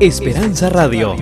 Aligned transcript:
Esperanza 0.00 0.70
Radio. 0.70 1.14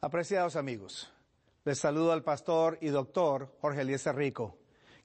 Apreciados 0.00 0.56
amigos, 0.56 1.12
les 1.66 1.78
saludo 1.78 2.12
al 2.12 2.22
pastor 2.22 2.78
y 2.80 2.86
doctor 2.86 3.54
Jorge 3.60 3.82
Eliezer 3.82 4.16
Rico, 4.16 4.56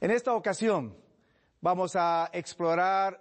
En 0.00 0.10
esta 0.10 0.34
ocasión 0.34 0.96
vamos 1.60 1.96
a 1.96 2.28
explorar 2.32 3.20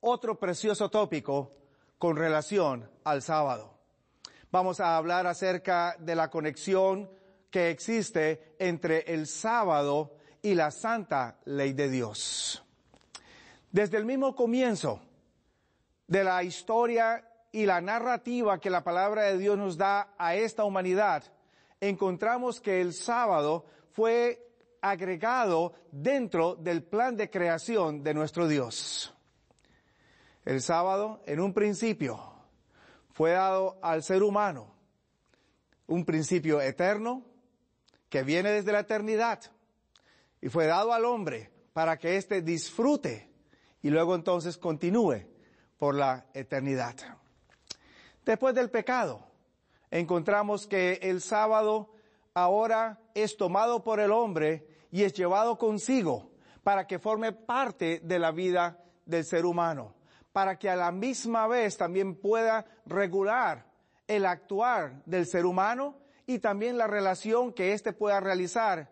otro 0.00 0.38
precioso 0.38 0.88
tópico 0.88 1.50
con 1.98 2.16
relación 2.16 2.88
al 3.04 3.22
sábado. 3.22 3.74
Vamos 4.50 4.80
a 4.80 4.96
hablar 4.96 5.26
acerca 5.26 5.96
de 5.98 6.14
la 6.14 6.30
conexión 6.30 7.10
que 7.50 7.70
existe 7.70 8.54
entre 8.58 9.00
el 9.12 9.26
sábado 9.26 10.16
y 10.42 10.54
la 10.54 10.70
santa 10.70 11.38
ley 11.44 11.72
de 11.72 11.88
Dios. 11.88 12.64
Desde 13.70 13.98
el 13.98 14.04
mismo 14.04 14.34
comienzo 14.34 15.00
de 16.06 16.24
la 16.24 16.42
historia 16.42 17.28
y 17.50 17.66
la 17.66 17.80
narrativa 17.80 18.60
que 18.60 18.70
la 18.70 18.84
palabra 18.84 19.22
de 19.24 19.38
Dios 19.38 19.58
nos 19.58 19.76
da 19.76 20.14
a 20.18 20.34
esta 20.34 20.64
humanidad, 20.64 21.24
encontramos 21.80 22.60
que 22.60 22.80
el 22.80 22.92
sábado 22.92 23.66
fue 23.92 24.51
agregado 24.82 25.72
dentro 25.90 26.56
del 26.56 26.82
plan 26.82 27.16
de 27.16 27.30
creación 27.30 28.02
de 28.02 28.12
nuestro 28.12 28.48
Dios. 28.48 29.14
El 30.44 30.60
sábado, 30.60 31.22
en 31.24 31.40
un 31.40 31.54
principio, 31.54 32.20
fue 33.12 33.30
dado 33.30 33.78
al 33.80 34.02
ser 34.02 34.22
humano 34.22 34.74
un 35.86 36.04
principio 36.04 36.60
eterno 36.60 37.24
que 38.08 38.24
viene 38.24 38.50
desde 38.50 38.72
la 38.72 38.80
eternidad 38.80 39.40
y 40.40 40.48
fue 40.48 40.66
dado 40.66 40.92
al 40.92 41.04
hombre 41.04 41.50
para 41.72 41.96
que 41.98 42.16
éste 42.16 42.42
disfrute 42.42 43.30
y 43.82 43.90
luego 43.90 44.14
entonces 44.14 44.58
continúe 44.58 45.26
por 45.78 45.94
la 45.94 46.26
eternidad. 46.34 46.96
Después 48.24 48.54
del 48.54 48.70
pecado, 48.70 49.26
encontramos 49.90 50.66
que 50.66 50.98
el 51.02 51.20
sábado 51.20 51.94
ahora 52.34 53.00
es 53.14 53.36
tomado 53.36 53.82
por 53.82 54.00
el 54.00 54.12
hombre 54.12 54.71
y 54.92 55.02
es 55.02 55.12
llevado 55.14 55.58
consigo 55.58 56.30
para 56.62 56.86
que 56.86 57.00
forme 57.00 57.32
parte 57.32 58.00
de 58.04 58.18
la 58.20 58.30
vida 58.30 58.78
del 59.04 59.24
ser 59.24 59.44
humano, 59.44 59.96
para 60.32 60.58
que 60.58 60.70
a 60.70 60.76
la 60.76 60.92
misma 60.92 61.48
vez 61.48 61.76
también 61.76 62.14
pueda 62.14 62.64
regular 62.86 63.66
el 64.06 64.26
actuar 64.26 65.02
del 65.06 65.26
ser 65.26 65.46
humano 65.46 65.96
y 66.26 66.38
también 66.38 66.78
la 66.78 66.86
relación 66.86 67.52
que 67.52 67.72
éste 67.72 67.92
pueda 67.92 68.20
realizar 68.20 68.90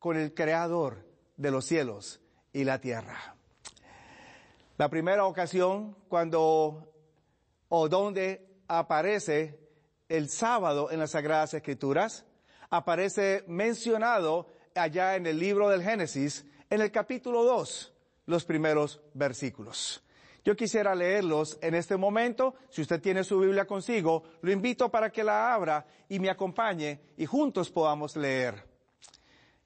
con 0.00 0.16
el 0.16 0.34
creador 0.34 1.06
de 1.36 1.50
los 1.50 1.66
cielos 1.66 2.20
y 2.52 2.64
la 2.64 2.80
tierra. 2.80 3.36
La 4.76 4.88
primera 4.88 5.26
ocasión 5.26 5.96
cuando 6.08 6.90
o 7.68 7.88
donde 7.88 8.48
aparece 8.66 9.58
el 10.08 10.28
sábado 10.28 10.90
en 10.90 11.00
las 11.00 11.12
Sagradas 11.12 11.54
Escrituras, 11.54 12.24
aparece 12.70 13.44
mencionado 13.46 14.48
allá 14.74 15.16
en 15.16 15.26
el 15.26 15.38
libro 15.38 15.68
del 15.68 15.82
Génesis, 15.82 16.44
en 16.70 16.80
el 16.80 16.90
capítulo 16.90 17.44
2, 17.44 17.92
los 18.26 18.44
primeros 18.44 19.00
versículos. 19.14 20.02
Yo 20.44 20.54
quisiera 20.54 20.94
leerlos 20.94 21.58
en 21.62 21.74
este 21.74 21.96
momento. 21.96 22.54
Si 22.68 22.82
usted 22.82 23.00
tiene 23.00 23.24
su 23.24 23.40
Biblia 23.40 23.66
consigo, 23.66 24.24
lo 24.42 24.52
invito 24.52 24.90
para 24.90 25.10
que 25.10 25.24
la 25.24 25.54
abra 25.54 25.86
y 26.08 26.18
me 26.18 26.28
acompañe 26.28 27.00
y 27.16 27.24
juntos 27.24 27.70
podamos 27.70 28.14
leer. 28.16 28.62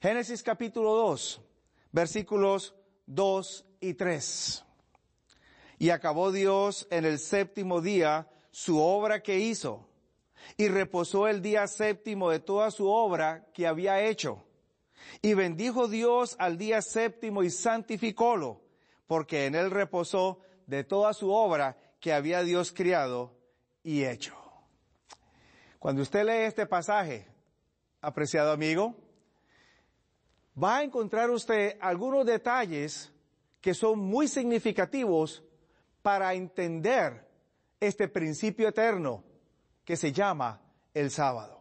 Génesis 0.00 0.42
capítulo 0.42 0.94
2, 0.94 1.40
versículos 1.90 2.74
2 3.06 3.66
y 3.80 3.94
3. 3.94 4.64
Y 5.80 5.90
acabó 5.90 6.30
Dios 6.30 6.86
en 6.90 7.04
el 7.04 7.18
séptimo 7.18 7.80
día 7.80 8.28
su 8.50 8.80
obra 8.80 9.22
que 9.22 9.38
hizo, 9.38 9.88
y 10.56 10.68
reposó 10.68 11.28
el 11.28 11.42
día 11.42 11.66
séptimo 11.66 12.30
de 12.30 12.40
toda 12.40 12.70
su 12.70 12.88
obra 12.88 13.46
que 13.52 13.66
había 13.66 14.00
hecho. 14.02 14.47
Y 15.22 15.34
bendijo 15.34 15.88
Dios 15.88 16.36
al 16.38 16.58
día 16.58 16.82
séptimo 16.82 17.42
y 17.42 17.50
santificólo, 17.50 18.60
porque 19.06 19.46
en 19.46 19.54
él 19.54 19.70
reposó 19.70 20.40
de 20.66 20.84
toda 20.84 21.12
su 21.14 21.30
obra 21.30 21.76
que 22.00 22.12
había 22.12 22.42
Dios 22.42 22.72
criado 22.72 23.36
y 23.82 24.04
hecho. 24.04 24.34
Cuando 25.78 26.02
usted 26.02 26.24
lee 26.24 26.44
este 26.46 26.66
pasaje, 26.66 27.26
apreciado 28.00 28.52
amigo, 28.52 28.96
va 30.60 30.78
a 30.78 30.82
encontrar 30.82 31.30
usted 31.30 31.76
algunos 31.80 32.26
detalles 32.26 33.12
que 33.60 33.74
son 33.74 33.98
muy 33.98 34.28
significativos 34.28 35.42
para 36.02 36.34
entender 36.34 37.26
este 37.80 38.08
principio 38.08 38.68
eterno 38.68 39.24
que 39.84 39.96
se 39.96 40.12
llama 40.12 40.60
el 40.94 41.10
sábado. 41.10 41.57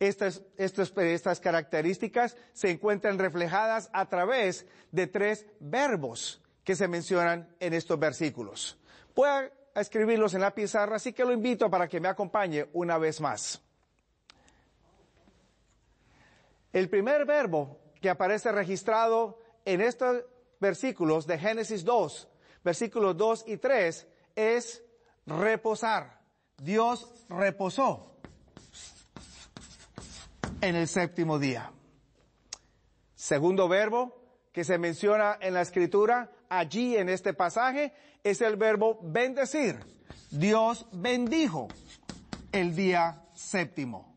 Estas, 0.00 0.42
estas, 0.56 1.40
características 1.40 2.36
se 2.52 2.70
encuentran 2.70 3.18
reflejadas 3.18 3.90
a 3.92 4.08
través 4.08 4.66
de 4.92 5.08
tres 5.08 5.46
verbos 5.58 6.40
que 6.62 6.76
se 6.76 6.86
mencionan 6.86 7.48
en 7.58 7.74
estos 7.74 7.98
versículos. 7.98 8.78
Voy 9.16 9.28
a 9.28 9.50
escribirlos 9.74 10.34
en 10.34 10.42
la 10.42 10.54
pizarra, 10.54 10.96
así 10.96 11.12
que 11.12 11.24
lo 11.24 11.32
invito 11.32 11.68
para 11.68 11.88
que 11.88 11.98
me 11.98 12.08
acompañe 12.08 12.68
una 12.72 12.96
vez 12.96 13.20
más. 13.20 13.60
El 16.72 16.88
primer 16.88 17.24
verbo 17.24 17.80
que 18.00 18.10
aparece 18.10 18.52
registrado 18.52 19.40
en 19.64 19.80
estos 19.80 20.22
versículos 20.60 21.26
de 21.26 21.38
Génesis 21.38 21.84
2, 21.84 22.28
versículos 22.62 23.16
2 23.16 23.44
y 23.48 23.56
3, 23.56 24.06
es 24.36 24.84
reposar. 25.26 26.20
Dios 26.56 27.10
reposó 27.28 28.17
en 30.60 30.76
el 30.76 30.88
séptimo 30.88 31.38
día. 31.38 31.70
Segundo 33.14 33.68
verbo 33.68 34.14
que 34.52 34.64
se 34.64 34.78
menciona 34.78 35.38
en 35.40 35.54
la 35.54 35.62
escritura, 35.62 36.30
allí 36.48 36.96
en 36.96 37.08
este 37.08 37.34
pasaje, 37.34 37.92
es 38.24 38.40
el 38.40 38.56
verbo 38.56 38.98
bendecir. 39.02 39.78
Dios 40.30 40.86
bendijo 40.92 41.68
el 42.52 42.74
día 42.74 43.22
séptimo. 43.34 44.16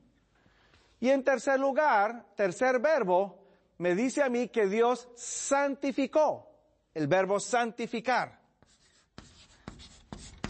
Y 1.00 1.10
en 1.10 1.24
tercer 1.24 1.60
lugar, 1.60 2.26
tercer 2.36 2.80
verbo, 2.80 3.44
me 3.78 3.96
dice 3.96 4.22
a 4.22 4.30
mí 4.30 4.50
que 4.50 4.68
Dios 4.68 5.10
santificó, 5.16 6.48
el 6.94 7.08
verbo 7.08 7.40
santificar. 7.40 8.40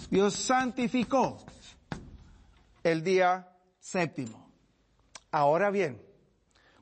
Dios 0.10 0.36
santificó 0.36 1.38
el 2.84 3.02
día 3.02 3.48
séptimo. 3.80 4.51
Ahora 5.32 5.72
bien, 5.72 6.02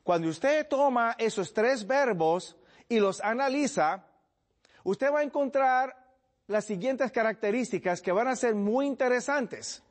cuando 0.02 0.28
usted 0.28 0.66
toma 0.68 1.14
esos 1.18 1.52
tres 1.52 1.86
verbos 1.86 2.56
y 2.88 2.98
los 2.98 3.20
analiza, 3.20 4.04
usted 4.82 5.12
va 5.12 5.20
a 5.20 5.24
encontrar 5.24 5.96
las 6.48 6.64
siguientes 6.64 7.12
características 7.12 8.02
que 8.02 8.10
van 8.10 8.26
a 8.26 8.34
ser 8.34 8.56
muy 8.56 8.86
interesantes. 8.86 9.84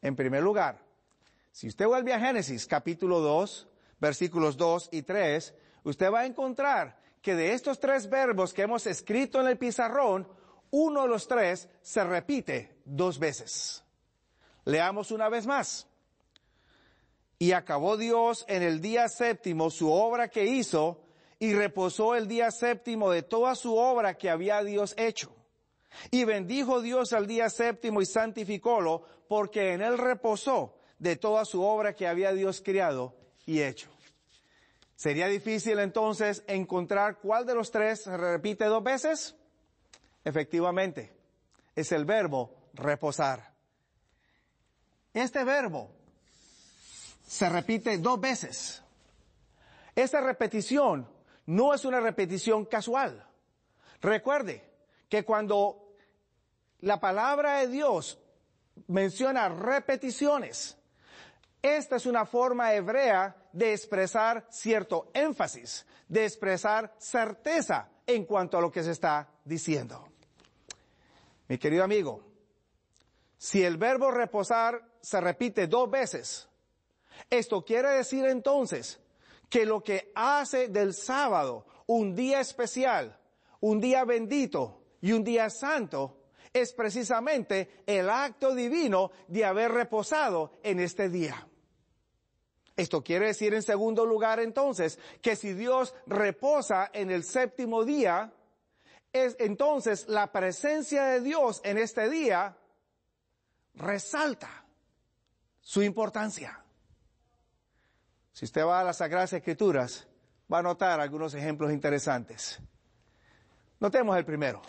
En 0.00 0.16
primer 0.16 0.42
lugar, 0.42 0.82
si 1.50 1.68
usted 1.68 1.86
vuelve 1.86 2.14
a 2.14 2.18
Génesis 2.18 2.66
capítulo 2.66 3.20
2, 3.20 3.68
versículos 4.00 4.56
2 4.56 4.88
y 4.90 5.02
3, 5.02 5.54
usted 5.84 6.10
va 6.10 6.20
a 6.20 6.26
encontrar 6.26 6.98
que 7.20 7.36
de 7.36 7.52
estos 7.52 7.78
tres 7.78 8.08
verbos 8.08 8.54
que 8.54 8.62
hemos 8.62 8.86
escrito 8.86 9.40
en 9.40 9.48
el 9.48 9.58
pizarrón, 9.58 10.26
uno 10.70 11.02
de 11.02 11.08
los 11.08 11.28
tres 11.28 11.68
se 11.82 12.02
repite 12.02 12.80
dos 12.86 13.18
veces. 13.18 13.84
Leamos 14.64 15.10
una 15.10 15.28
vez 15.28 15.46
más. 15.46 15.86
Y 17.42 17.54
acabó 17.54 17.96
Dios 17.96 18.44
en 18.46 18.62
el 18.62 18.80
día 18.80 19.08
séptimo 19.08 19.68
su 19.68 19.90
obra 19.90 20.28
que 20.28 20.44
hizo 20.44 21.02
y 21.40 21.52
reposó 21.54 22.14
el 22.14 22.28
día 22.28 22.52
séptimo 22.52 23.10
de 23.10 23.24
toda 23.24 23.56
su 23.56 23.76
obra 23.76 24.16
que 24.16 24.30
había 24.30 24.62
Dios 24.62 24.94
hecho. 24.96 25.34
Y 26.12 26.22
bendijo 26.22 26.80
Dios 26.80 27.12
al 27.12 27.26
día 27.26 27.50
séptimo 27.50 28.00
y 28.00 28.06
santificólo, 28.06 29.02
porque 29.26 29.72
en 29.72 29.82
él 29.82 29.98
reposó 29.98 30.78
de 31.00 31.16
toda 31.16 31.44
su 31.44 31.64
obra 31.64 31.96
que 31.96 32.06
había 32.06 32.32
Dios 32.32 32.62
criado 32.64 33.16
y 33.44 33.62
hecho. 33.62 33.90
¿Sería 34.94 35.26
difícil 35.26 35.80
entonces 35.80 36.44
encontrar 36.46 37.18
cuál 37.18 37.44
de 37.44 37.56
los 37.56 37.72
tres 37.72 38.06
repite 38.06 38.66
dos 38.66 38.84
veces? 38.84 39.34
Efectivamente, 40.24 41.12
es 41.74 41.90
el 41.90 42.04
verbo 42.04 42.54
reposar. 42.72 43.52
Este 45.12 45.42
verbo 45.42 46.01
se 47.32 47.48
repite 47.48 47.96
dos 47.96 48.20
veces. 48.20 48.82
Esta 49.96 50.20
repetición 50.20 51.08
no 51.46 51.72
es 51.72 51.86
una 51.86 51.98
repetición 51.98 52.66
casual. 52.66 53.26
Recuerde 54.02 54.62
que 55.08 55.24
cuando 55.24 55.94
la 56.80 57.00
palabra 57.00 57.60
de 57.60 57.68
Dios 57.68 58.18
menciona 58.88 59.48
repeticiones, 59.48 60.76
esta 61.62 61.96
es 61.96 62.04
una 62.04 62.26
forma 62.26 62.74
hebrea 62.74 63.34
de 63.50 63.72
expresar 63.72 64.46
cierto 64.50 65.10
énfasis, 65.14 65.86
de 66.08 66.26
expresar 66.26 66.94
certeza 66.98 67.88
en 68.06 68.26
cuanto 68.26 68.58
a 68.58 68.60
lo 68.60 68.70
que 68.70 68.82
se 68.82 68.90
está 68.90 69.26
diciendo. 69.42 70.06
Mi 71.48 71.56
querido 71.56 71.82
amigo, 71.82 72.22
si 73.38 73.64
el 73.64 73.78
verbo 73.78 74.10
reposar 74.10 74.82
se 75.00 75.18
repite 75.18 75.66
dos 75.66 75.90
veces, 75.90 76.50
esto 77.30 77.64
quiere 77.64 77.90
decir 77.90 78.24
entonces 78.24 79.00
que 79.48 79.66
lo 79.66 79.82
que 79.82 80.12
hace 80.14 80.68
del 80.68 80.94
sábado 80.94 81.66
un 81.86 82.14
día 82.14 82.40
especial, 82.40 83.18
un 83.60 83.80
día 83.80 84.04
bendito 84.04 84.82
y 85.00 85.12
un 85.12 85.24
día 85.24 85.50
santo 85.50 86.22
es 86.52 86.72
precisamente 86.72 87.82
el 87.86 88.10
acto 88.10 88.54
divino 88.54 89.10
de 89.28 89.44
haber 89.44 89.72
reposado 89.72 90.52
en 90.62 90.80
este 90.80 91.08
día. 91.08 91.46
Esto 92.76 93.02
quiere 93.04 93.26
decir 93.26 93.54
en 93.54 93.62
segundo 93.62 94.06
lugar 94.06 94.40
entonces 94.40 94.98
que 95.20 95.36
si 95.36 95.52
Dios 95.52 95.94
reposa 96.06 96.90
en 96.92 97.10
el 97.10 97.22
séptimo 97.22 97.84
día, 97.84 98.32
es 99.12 99.36
entonces 99.38 100.08
la 100.08 100.32
presencia 100.32 101.04
de 101.04 101.20
Dios 101.20 101.60
en 101.64 101.76
este 101.76 102.08
día 102.08 102.56
resalta 103.74 104.64
su 105.60 105.82
importancia. 105.82 106.61
Si 108.32 108.44
usted 108.46 108.64
va 108.64 108.80
a 108.80 108.84
las 108.84 108.98
Sagradas 108.98 109.32
Escrituras, 109.32 110.06
va 110.52 110.58
a 110.58 110.62
notar 110.62 111.00
algunos 111.00 111.34
ejemplos 111.34 111.72
interesantes. 111.72 112.60
Notemos 113.78 114.16
el 114.16 114.24
primero. 114.24 114.62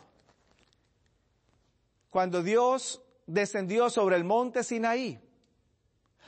Cuando 2.10 2.44
Dios 2.44 3.02
descendió 3.26 3.90
sobre 3.90 4.18
el 4.18 4.24
monte 4.24 4.64
Sinaí, 4.64 5.20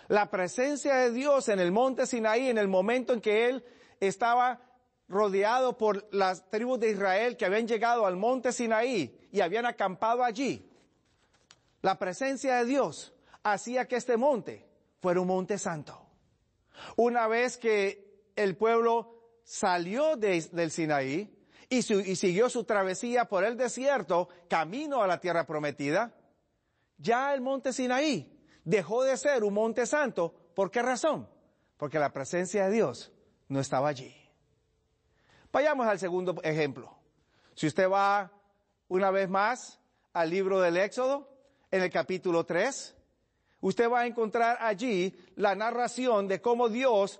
la 0.07 0.29
presencia 0.29 0.95
de 0.95 1.11
Dios 1.11 1.49
en 1.49 1.59
el 1.59 1.71
monte 1.71 2.05
Sinaí, 2.05 2.49
en 2.49 2.57
el 2.57 2.67
momento 2.67 3.13
en 3.13 3.21
que 3.21 3.49
Él 3.49 3.65
estaba 3.99 4.61
rodeado 5.07 5.77
por 5.77 6.07
las 6.13 6.49
tribus 6.49 6.79
de 6.79 6.91
Israel 6.91 7.37
que 7.37 7.45
habían 7.45 7.67
llegado 7.67 8.05
al 8.05 8.15
monte 8.15 8.51
Sinaí 8.51 9.29
y 9.31 9.41
habían 9.41 9.65
acampado 9.65 10.23
allí, 10.23 10.71
la 11.81 11.99
presencia 11.99 12.57
de 12.57 12.65
Dios 12.65 13.13
hacía 13.43 13.87
que 13.87 13.95
este 13.95 14.17
monte 14.17 14.67
fuera 15.01 15.21
un 15.21 15.27
monte 15.27 15.57
santo. 15.57 16.04
Una 16.95 17.27
vez 17.27 17.57
que 17.57 18.31
el 18.35 18.55
pueblo 18.57 19.39
salió 19.43 20.15
del 20.15 20.71
Sinaí 20.71 21.35
y, 21.69 21.77
y 21.77 22.15
siguió 22.15 22.49
su 22.49 22.63
travesía 22.63 23.25
por 23.25 23.43
el 23.43 23.57
desierto, 23.57 24.29
camino 24.49 25.01
a 25.01 25.07
la 25.07 25.19
tierra 25.19 25.45
prometida, 25.45 26.13
ya 26.97 27.33
el 27.33 27.41
monte 27.41 27.73
Sinaí 27.73 28.35
dejó 28.63 29.03
de 29.03 29.17
ser 29.17 29.43
un 29.43 29.53
monte 29.53 29.85
santo. 29.85 30.33
¿Por 30.53 30.71
qué 30.71 30.81
razón? 30.81 31.29
Porque 31.77 31.99
la 31.99 32.11
presencia 32.11 32.65
de 32.65 32.71
Dios 32.71 33.11
no 33.47 33.59
estaba 33.59 33.89
allí. 33.89 34.15
Vayamos 35.51 35.87
al 35.87 35.99
segundo 35.99 36.35
ejemplo. 36.43 36.97
Si 37.53 37.67
usted 37.67 37.89
va 37.89 38.31
una 38.87 39.11
vez 39.11 39.29
más 39.29 39.79
al 40.13 40.29
libro 40.29 40.59
del 40.59 40.77
Éxodo, 40.77 41.29
en 41.71 41.81
el 41.81 41.89
capítulo 41.89 42.45
3, 42.45 42.95
usted 43.65 43.89
va 43.89 44.01
a 44.01 44.05
encontrar 44.05 44.57
allí 44.61 45.11
la 45.37 45.55
narración 45.55 46.27
de 46.27 46.39
cómo 46.39 46.69
Dios 46.69 47.19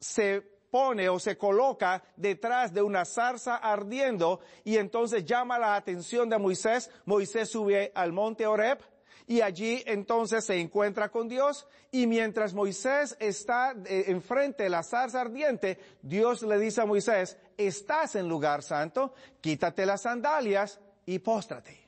se 0.00 0.40
pone 0.72 1.08
o 1.08 1.20
se 1.20 1.38
coloca 1.38 2.02
detrás 2.16 2.74
de 2.74 2.82
una 2.82 3.04
zarza 3.04 3.54
ardiendo 3.54 4.40
y 4.64 4.76
entonces 4.76 5.24
llama 5.24 5.56
la 5.56 5.76
atención 5.76 6.28
de 6.28 6.36
Moisés. 6.36 6.90
Moisés 7.04 7.50
sube 7.50 7.92
al 7.94 8.12
monte 8.12 8.44
Oreb 8.44 8.80
y 9.28 9.40
allí 9.40 9.84
entonces 9.86 10.44
se 10.44 10.58
encuentra 10.58 11.10
con 11.10 11.28
Dios 11.28 11.68
y 11.92 12.08
mientras 12.08 12.54
Moisés 12.54 13.16
está 13.20 13.72
eh, 13.86 14.06
enfrente 14.08 14.64
de 14.64 14.70
la 14.70 14.82
zarza 14.82 15.20
ardiente, 15.20 15.78
Dios 16.02 16.42
le 16.42 16.58
dice 16.58 16.80
a 16.80 16.86
Moisés, 16.86 17.38
estás 17.56 18.16
en 18.16 18.28
lugar 18.28 18.64
santo, 18.64 19.14
quítate 19.40 19.86
las 19.86 20.02
sandalias 20.02 20.80
y 21.06 21.20
póstrate. 21.20 21.87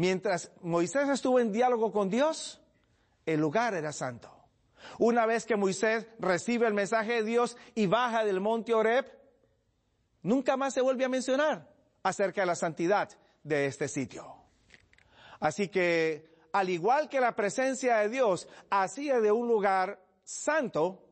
Mientras 0.00 0.50
Moisés 0.62 1.10
estuvo 1.10 1.40
en 1.40 1.52
diálogo 1.52 1.92
con 1.92 2.08
Dios, 2.08 2.58
el 3.26 3.38
lugar 3.38 3.74
era 3.74 3.92
santo. 3.92 4.34
Una 4.98 5.26
vez 5.26 5.44
que 5.44 5.56
Moisés 5.56 6.06
recibe 6.18 6.66
el 6.66 6.72
mensaje 6.72 7.16
de 7.16 7.22
Dios 7.22 7.58
y 7.74 7.86
baja 7.86 8.24
del 8.24 8.40
monte 8.40 8.72
Oreb, 8.72 9.04
nunca 10.22 10.56
más 10.56 10.72
se 10.72 10.80
vuelve 10.80 11.04
a 11.04 11.10
mencionar 11.10 11.68
acerca 12.02 12.40
de 12.40 12.46
la 12.46 12.54
santidad 12.54 13.10
de 13.42 13.66
este 13.66 13.88
sitio. 13.88 14.36
Así 15.38 15.68
que, 15.68 16.34
al 16.50 16.70
igual 16.70 17.10
que 17.10 17.20
la 17.20 17.36
presencia 17.36 17.98
de 17.98 18.08
Dios 18.08 18.48
hacía 18.70 19.20
de 19.20 19.30
un 19.30 19.48
lugar 19.48 20.02
santo, 20.24 21.10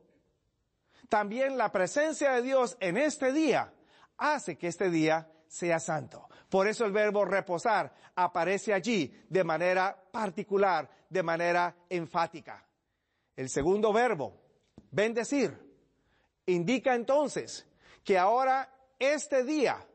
también 1.09 1.59
la 1.59 1.71
presencia 1.71 2.31
de 2.31 2.41
Dios 2.41 2.75
en 2.79 2.97
este 2.97 3.33
día 3.33 3.71
hace 4.17 4.57
que 4.57 4.65
este 4.65 4.89
día 4.89 5.31
sea 5.47 5.79
santo. 5.79 6.28
Por 6.49 6.67
eso 6.67 6.85
el 6.85 6.91
verbo 6.91 7.25
reposar 7.25 7.93
aparece 8.15 8.73
allí 8.73 9.13
de 9.29 9.43
manera 9.43 9.95
particular, 10.11 10.89
de 11.07 11.23
manera 11.23 11.75
enfática. 11.89 12.65
El 13.35 13.49
segundo 13.49 13.93
verbo, 13.93 14.33
bendecir, 14.91 15.57
indica 16.47 16.95
entonces 16.95 17.65
que 18.03 18.17
ahora 18.17 18.73
este 18.97 19.43
día, 19.43 19.85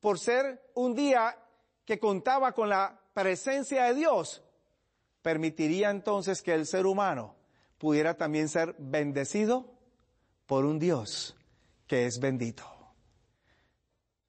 por 0.00 0.18
ser 0.18 0.70
un 0.74 0.94
día 0.94 1.38
que 1.84 1.98
contaba 1.98 2.52
con 2.52 2.68
la 2.68 3.00
presencia 3.14 3.84
de 3.84 3.94
Dios, 3.94 4.42
permitiría 5.22 5.90
entonces 5.90 6.42
que 6.42 6.52
el 6.52 6.66
ser 6.66 6.86
humano 6.86 7.36
pudiera 7.78 8.16
también 8.16 8.48
ser 8.48 8.74
bendecido 8.78 9.72
por 10.46 10.64
un 10.64 10.78
Dios 10.78 11.36
que 11.86 12.06
es 12.06 12.18
bendito. 12.18 12.71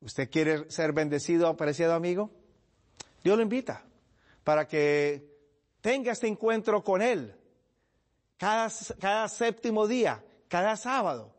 ¿Usted 0.03 0.29
quiere 0.29 0.69
ser 0.69 0.91
bendecido, 0.91 1.47
apreciado 1.47 1.93
amigo? 1.93 2.29
Dios 3.23 3.37
lo 3.37 3.43
invita 3.43 3.85
para 4.43 4.67
que 4.67 5.31
tenga 5.79 6.11
este 6.11 6.27
encuentro 6.27 6.83
con 6.83 7.01
Él 7.01 7.33
cada, 8.37 8.69
cada 8.99 9.29
séptimo 9.29 9.87
día, 9.87 10.21
cada 10.49 10.75
sábado. 10.75 11.33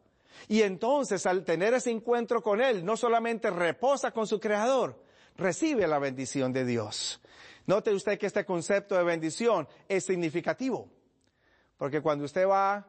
Y 0.49 0.63
entonces 0.63 1.27
al 1.27 1.45
tener 1.45 1.75
ese 1.75 1.91
encuentro 1.91 2.43
con 2.43 2.63
Él, 2.63 2.87
no 2.87 2.97
solamente 2.97 3.51
reposa 3.51 4.13
con 4.13 4.27
su 4.27 4.41
Creador, 4.41 4.99
recibe 5.37 5.87
la 5.87 5.99
bendición 5.99 6.51
de 6.51 6.65
Dios. 6.65 7.21
Note 7.67 7.93
usted 7.93 8.19
que 8.19 8.27
este 8.27 8.47
concepto 8.47 8.95
de 8.97 9.05
bendición 9.05 9.69
es 9.89 10.07
significativo, 10.07 10.89
porque 11.77 12.01
cuando 12.01 12.25
usted 12.25 12.49
va 12.49 12.87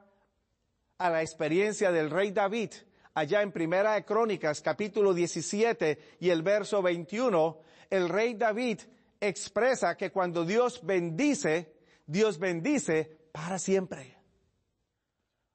a 0.98 1.10
la 1.10 1.22
experiencia 1.22 1.92
del 1.92 2.10
rey 2.10 2.32
David, 2.32 2.72
allá 3.16 3.42
en 3.42 3.52
Primera 3.52 3.94
de 3.94 4.04
Crónicas, 4.04 4.62
capítulo 4.62 5.14
17 5.14 6.18
y 6.20 6.30
el 6.30 6.44
verso 6.44 6.82
21, 6.82 7.60
el 7.90 8.10
rey 8.10 8.36
David 8.36 8.82
expresa 9.22 9.96
que 9.96 10.12
cuando 10.12 10.44
Dios 10.44 10.86
bendice, 10.86 11.74
Dios 12.06 12.38
bendice 12.38 13.30
para 13.32 13.58
siempre. 13.58 14.18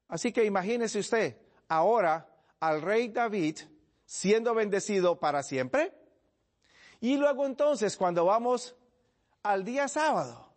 Así 0.09 0.33
que 0.33 0.45
imagínese 0.45 0.99
usted 0.99 1.37
ahora 1.69 2.29
al 2.61 2.81
rey 2.81 3.09
David 3.09 3.59
siendo 4.07 4.55
bendecido 4.55 5.21
para 5.21 5.43
siempre. 5.43 5.93
Y 7.01 7.17
luego 7.19 7.47
entonces 7.47 7.97
cuando 7.97 8.25
vamos 8.25 8.75
al 9.43 9.65
día 9.65 9.87
sábado, 9.87 10.53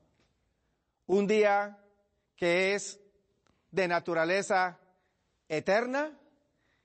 un 1.05 1.27
día 1.27 1.77
que 2.37 2.73
es 2.73 2.99
de 3.71 3.89
naturaleza 3.89 4.79
eterna, 5.49 6.17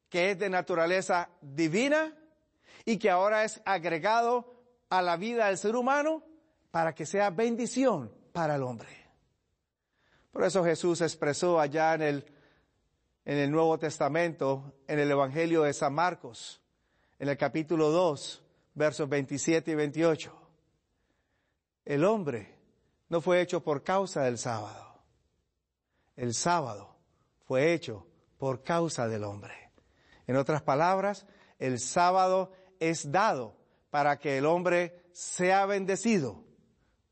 que 0.09 0.31
es 0.31 0.39
de 0.39 0.49
naturaleza 0.49 1.31
divina 1.41 2.17
y 2.85 2.99
que 2.99 3.11
ahora 3.11 3.45
es 3.45 3.61
agregado 3.65 4.55
a 4.89 5.03
la 5.03 5.17
vida 5.17 5.47
del 5.47 5.59
ser 5.59 5.77
humano 5.77 6.23
para 6.71 6.95
que 6.95 7.07
sea 7.07 7.31
bendición 7.31 8.13
para 8.33 8.57
el 8.57 8.63
hombre. 8.63 8.89
Por 10.31 10.45
eso 10.45 10.65
Jesús 10.65 11.01
expresó 11.01 11.61
allá 11.61 11.95
en 11.95 12.03
el 12.03 12.39
en 13.29 13.37
el 13.37 13.51
Nuevo 13.51 13.79
Testamento, 13.79 14.73
en 14.87 15.01
el 15.01 15.11
Evangelio 15.11 15.65
de 15.65 15.75
San 15.75 15.93
Marcos, 15.93 16.63
en 17.19 17.29
el 17.29 17.37
capítulo 17.37 17.91
2, 17.91 18.43
versos 18.73 19.07
27 19.07 19.71
y 19.71 19.75
28. 19.75 20.33
El 21.85 22.05
hombre 22.05 22.57
no 23.11 23.21
fue 23.21 23.43
hecho 23.43 23.63
por 23.63 23.83
causa 23.85 24.23
del 24.23 24.39
sábado. 24.39 25.03
El 26.17 26.33
sábado 26.33 26.97
fue 27.47 27.75
hecho 27.75 28.07
por 28.39 28.63
causa 28.63 29.07
del 29.09 29.25
hombre. 29.25 29.68
En 30.29 30.37
otras 30.37 30.63
palabras, 30.63 31.27
el 31.59 31.81
sábado 31.81 32.53
es 32.79 33.11
dado 33.11 33.57
para 33.91 34.19
que 34.19 34.39
el 34.39 34.47
hombre 34.47 35.03
sea 35.11 35.67
bendecido, 35.67 36.45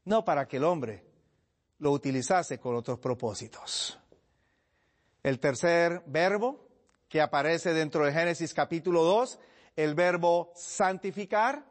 no 0.04 0.24
para 0.24 0.46
que 0.46 0.58
el 0.58 0.64
hombre 0.64 1.04
lo 1.78 1.92
utilizase 1.92 2.60
con 2.60 2.76
otros 2.76 2.98
propósitos. 2.98 3.98
El 5.22 5.40
tercer 5.40 6.02
verbo 6.06 6.68
que 7.08 7.22
aparece 7.22 7.72
dentro 7.72 8.04
de 8.04 8.12
Génesis 8.12 8.52
capítulo 8.52 9.02
2, 9.02 9.38
el 9.76 9.94
verbo 9.94 10.52
santificar, 10.54 11.64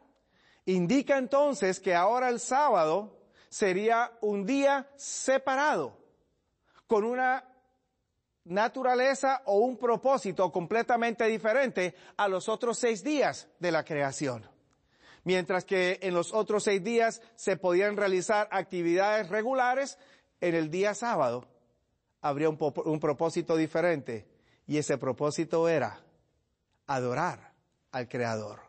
indica 0.64 1.16
entonces 1.16 1.78
que 1.78 1.94
ahora 1.94 2.28
el 2.28 2.40
sábado 2.40 3.20
sería 3.48 4.12
un 4.20 4.44
día 4.44 4.90
separado, 4.96 5.96
con 6.88 7.04
una 7.04 7.45
naturaleza 8.46 9.42
o 9.46 9.58
un 9.58 9.76
propósito 9.76 10.50
completamente 10.50 11.24
diferente 11.26 11.94
a 12.16 12.28
los 12.28 12.48
otros 12.48 12.78
seis 12.78 13.02
días 13.02 13.48
de 13.58 13.72
la 13.72 13.84
creación. 13.84 14.48
Mientras 15.24 15.64
que 15.64 15.98
en 16.02 16.14
los 16.14 16.32
otros 16.32 16.64
seis 16.64 16.82
días 16.82 17.20
se 17.34 17.56
podían 17.56 17.96
realizar 17.96 18.48
actividades 18.52 19.28
regulares, 19.28 19.98
en 20.40 20.54
el 20.54 20.70
día 20.70 20.94
sábado 20.94 21.48
habría 22.20 22.48
un, 22.48 22.58
un 22.84 23.00
propósito 23.00 23.56
diferente 23.56 24.26
y 24.66 24.78
ese 24.78 24.98
propósito 24.98 25.68
era 25.68 26.00
adorar 26.86 27.52
al 27.90 28.08
Creador, 28.08 28.60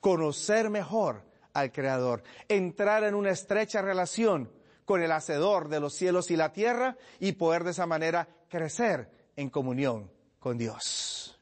conocer 0.00 0.68
mejor 0.68 1.22
al 1.54 1.72
Creador, 1.72 2.22
entrar 2.48 3.04
en 3.04 3.14
una 3.14 3.30
estrecha 3.30 3.80
relación 3.80 4.52
con 4.84 5.02
el 5.02 5.12
Hacedor 5.12 5.68
de 5.68 5.80
los 5.80 5.94
cielos 5.94 6.30
y 6.30 6.36
la 6.36 6.52
tierra 6.52 6.98
y 7.20 7.32
poder 7.32 7.64
de 7.64 7.70
esa 7.70 7.86
manera 7.86 8.28
crecer 8.48 9.21
en 9.36 9.50
comunión 9.50 10.10
con 10.38 10.58
Dios. 10.58 11.38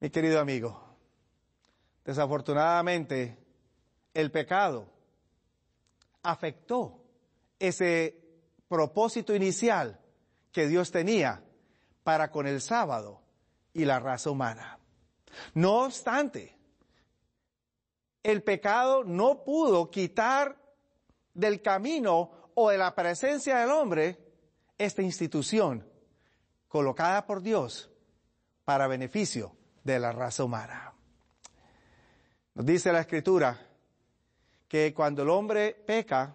Mi 0.00 0.10
querido 0.10 0.40
amigo, 0.40 0.80
desafortunadamente 2.04 3.38
el 4.12 4.30
pecado 4.30 4.86
afectó 6.22 7.00
ese 7.58 8.20
propósito 8.68 9.34
inicial 9.34 10.00
que 10.52 10.66
Dios 10.66 10.90
tenía 10.90 11.42
para 12.02 12.30
con 12.30 12.46
el 12.46 12.60
sábado 12.60 13.22
y 13.72 13.84
la 13.84 13.98
raza 13.98 14.30
humana. 14.30 14.78
No 15.54 15.84
obstante, 15.84 16.56
el 18.22 18.42
pecado 18.42 19.04
no 19.04 19.42
pudo 19.44 19.90
quitar 19.90 20.56
del 21.32 21.62
camino 21.62 22.50
o 22.54 22.70
de 22.70 22.78
la 22.78 22.94
presencia 22.94 23.58
del 23.58 23.70
hombre 23.70 24.18
esta 24.78 25.02
institución 25.02 25.93
colocada 26.74 27.24
por 27.24 27.40
Dios 27.40 27.88
para 28.64 28.88
beneficio 28.88 29.52
de 29.84 30.00
la 30.00 30.10
raza 30.10 30.42
humana. 30.42 30.92
Nos 32.52 32.66
dice 32.66 32.90
la 32.90 32.98
escritura 32.98 33.64
que 34.66 34.92
cuando 34.92 35.22
el 35.22 35.28
hombre 35.30 35.72
peca 35.86 36.34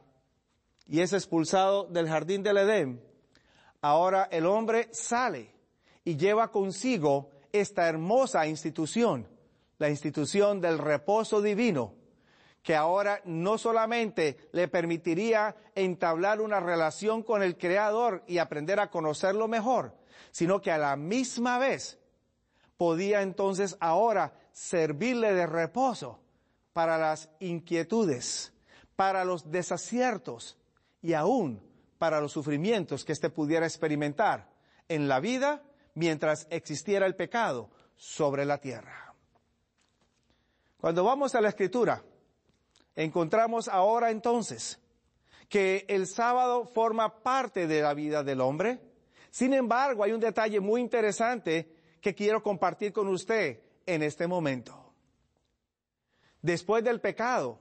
y 0.88 1.02
es 1.02 1.12
expulsado 1.12 1.88
del 1.88 2.08
jardín 2.08 2.42
del 2.42 2.60
Edén, 2.60 3.04
ahora 3.82 4.30
el 4.32 4.46
hombre 4.46 4.88
sale 4.94 5.54
y 6.06 6.16
lleva 6.16 6.50
consigo 6.52 7.32
esta 7.52 7.90
hermosa 7.90 8.48
institución, 8.48 9.28
la 9.78 9.90
institución 9.90 10.62
del 10.62 10.78
reposo 10.78 11.42
divino, 11.42 11.96
que 12.64 12.78
ahora 12.78 13.20
no 13.26 13.58
solamente 13.58 14.38
le 14.54 14.70
permitiría 14.70 15.54
entablar 15.76 16.40
una 16.40 16.62
relación 16.62 17.24
con 17.24 17.44
el 17.44 17.58
Creador 17.58 18.24
y 18.26 18.38
aprender 18.38 18.80
a 18.80 18.90
conocerlo 18.90 19.50
mejor, 19.50 19.99
sino 20.32 20.62
que 20.62 20.72
a 20.72 20.78
la 20.78 20.96
misma 20.96 21.58
vez 21.58 22.00
podía 22.78 23.22
entonces 23.22 23.76
ahora 23.80 24.34
servirle 24.52 25.34
de 25.34 25.46
reposo 25.46 26.20
para 26.74 26.98
las 26.98 27.30
inquietudes, 27.40 28.54
para 28.96 29.26
los 29.26 29.52
desaciertos 29.52 30.58
y 31.02 31.14
aún 31.14 31.62
para 31.98 32.22
los 32.22 32.32
sufrimientos 32.32 33.04
que 33.04 33.12
éste 33.12 33.30
pudiera 33.30 33.66
experimentar 33.66 34.50
en 34.88 35.08
la 35.08 35.20
vida 35.20 35.64
mientras 35.94 36.48
existiera 36.50 37.06
el 37.06 37.16
pecado 37.16 37.70
sobre 37.96 38.46
la 38.46 38.60
tierra. 38.60 39.14
Cuando 40.80 41.04
vamos 41.04 41.36
a 41.36 41.42
la 41.42 41.50
escritura, 41.50 42.02
encontramos 42.96 43.68
ahora 43.68 44.12
entonces 44.12 44.80
que 45.50 45.86
el 45.90 46.08
sábado 46.08 46.66
forma 46.66 47.22
parte 47.22 47.68
de 47.68 47.82
la 47.82 47.94
vida 47.94 48.24
del 48.24 48.40
hombre, 48.40 48.80
sin 49.32 49.54
embargo, 49.54 50.04
hay 50.04 50.12
un 50.12 50.20
detalle 50.20 50.60
muy 50.60 50.82
interesante 50.82 51.72
que 52.02 52.16
quiero 52.16 52.42
compartir 52.42 52.94
con 52.94 53.08
usted 53.08 53.60
en 53.86 54.04
este 54.04 54.28
momento. 54.28 54.94
Después 56.42 56.84
del 56.84 57.02
pecado 57.02 57.60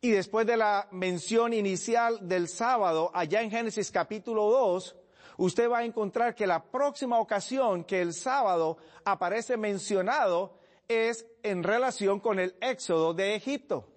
y 0.00 0.10
después 0.10 0.46
de 0.46 0.56
la 0.56 0.88
mención 0.90 1.54
inicial 1.54 2.28
del 2.28 2.48
sábado 2.48 3.10
allá 3.14 3.40
en 3.40 3.50
Génesis 3.50 3.90
capítulo 3.90 4.50
2, 4.50 4.96
usted 5.38 5.70
va 5.70 5.78
a 5.78 5.84
encontrar 5.84 6.34
que 6.34 6.46
la 6.46 6.62
próxima 6.62 7.18
ocasión 7.18 7.84
que 7.84 8.02
el 8.02 8.12
sábado 8.12 8.76
aparece 9.04 9.56
mencionado 9.56 10.58
es 10.86 11.26
en 11.42 11.62
relación 11.62 12.20
con 12.20 12.38
el 12.38 12.54
éxodo 12.60 13.14
de 13.14 13.34
Egipto. 13.34 13.88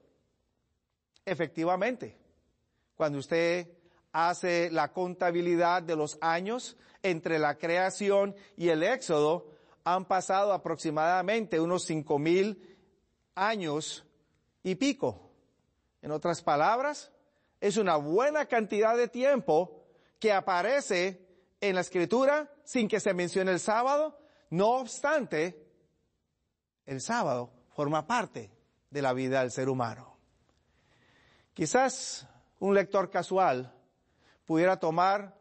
Efectivamente, 1.25 2.18
cuando 2.96 3.20
usted 3.20 3.68
hace 4.17 4.71
la 4.71 4.91
contabilidad 4.91 5.83
de 5.83 5.95
los 5.95 6.17
años 6.21 6.75
entre 7.03 7.38
la 7.38 7.55
creación 7.59 8.36
y 8.55 8.69
el 8.69 8.81
éxodo, 8.81 9.51
han 9.83 10.05
pasado 10.05 10.53
aproximadamente 10.53 11.59
unos 11.59 11.83
cinco 11.83 12.17
mil 12.17 12.75
años 13.36 14.03
y 14.63 14.74
pico. 14.74 15.29
En 16.01 16.09
otras 16.09 16.41
palabras, 16.41 17.12
es 17.62 17.77
una 17.77 17.95
buena 17.97 18.47
cantidad 18.47 18.97
de 18.97 19.07
tiempo 19.07 19.83
que 20.19 20.33
aparece 20.33 21.24
en 21.62 21.75
la 21.75 21.81
escritura 21.81 22.51
sin 22.63 22.88
que 22.88 23.00
se 23.00 23.13
mencione 23.13 23.51
el 23.51 23.59
sábado. 23.59 24.19
No 24.50 24.79
obstante, 24.79 25.63
el 26.88 27.01
sábado 27.01 27.51
forma 27.75 28.07
parte 28.07 28.50
de 28.89 29.01
la 29.03 29.13
vida 29.13 29.41
del 29.41 29.51
ser 29.51 29.69
humano. 29.69 30.17
Quizás 31.53 32.27
un 32.57 32.74
lector 32.74 33.12
casual 33.12 33.76
pudiera 34.48 34.80
tomar 34.80 35.36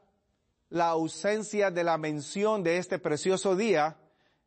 la 0.68 0.88
ausencia 0.88 1.70
de 1.70 1.84
la 1.84 1.96
mención 1.96 2.62
de 2.64 2.76
este 2.76 2.98
precioso 2.98 3.54
día 3.54 3.96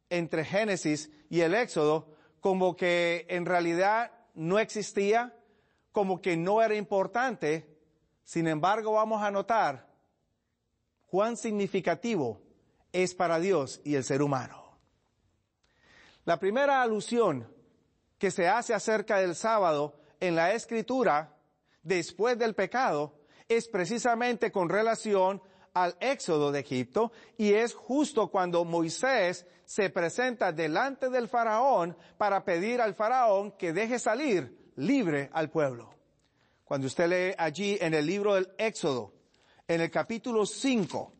entre 0.10 0.44
Génesis 0.44 1.10
y 1.30 1.40
el 1.42 1.56
Éxodo 1.56 2.14
como 2.42 2.76
que 2.76 3.26
en 3.30 3.46
realidad 3.46 4.12
no 4.36 4.60
existía, 4.60 5.34
como 5.94 6.22
que 6.22 6.36
no 6.36 6.62
era 6.62 6.76
importante. 6.76 7.68
Sin 8.24 8.48
embargo, 8.48 8.94
vamos 8.94 9.24
a 9.24 9.32
notar 9.32 9.88
cuán 11.08 11.38
significativo 11.38 12.42
es 12.92 13.16
para 13.16 13.40
Dios 13.40 13.80
y 13.86 13.96
el 13.96 14.04
ser 14.04 14.22
humano. 14.22 14.78
La 16.26 16.38
primera 16.38 16.82
alusión 16.82 17.48
que 18.18 18.30
se 18.30 18.50
hace 18.50 18.74
acerca 18.74 19.20
del 19.20 19.36
sábado 19.36 19.96
en 20.20 20.36
la 20.36 20.52
escritura 20.54 21.38
después 21.82 22.38
del 22.38 22.56
pecado 22.56 23.19
es 23.50 23.68
precisamente 23.68 24.52
con 24.52 24.70
relación 24.70 25.42
al 25.74 25.98
éxodo 26.00 26.52
de 26.52 26.60
Egipto 26.60 27.12
y 27.38 27.54
es 27.54 27.74
justo 27.74 28.30
cuando 28.30 28.64
Moisés 28.64 29.46
se 29.66 29.90
presenta 29.90 30.52
delante 30.52 31.10
del 31.10 31.28
faraón 31.28 31.98
para 32.18 32.46
pedir 32.46 32.80
al 32.80 32.94
faraón 32.94 33.52
que 33.54 33.74
deje 33.74 34.00
salir 34.00 34.72
libre 34.76 35.30
al 35.34 35.50
pueblo. 35.50 35.94
Cuando 36.64 36.88
usted 36.88 37.08
lee 37.08 37.36
allí 37.38 37.78
en 37.82 37.96
el 37.96 38.06
libro 38.06 38.36
del 38.36 38.52
éxodo, 38.58 39.14
en 39.68 39.82
el 39.82 39.90
capítulo 39.90 40.46
5, 40.46 41.14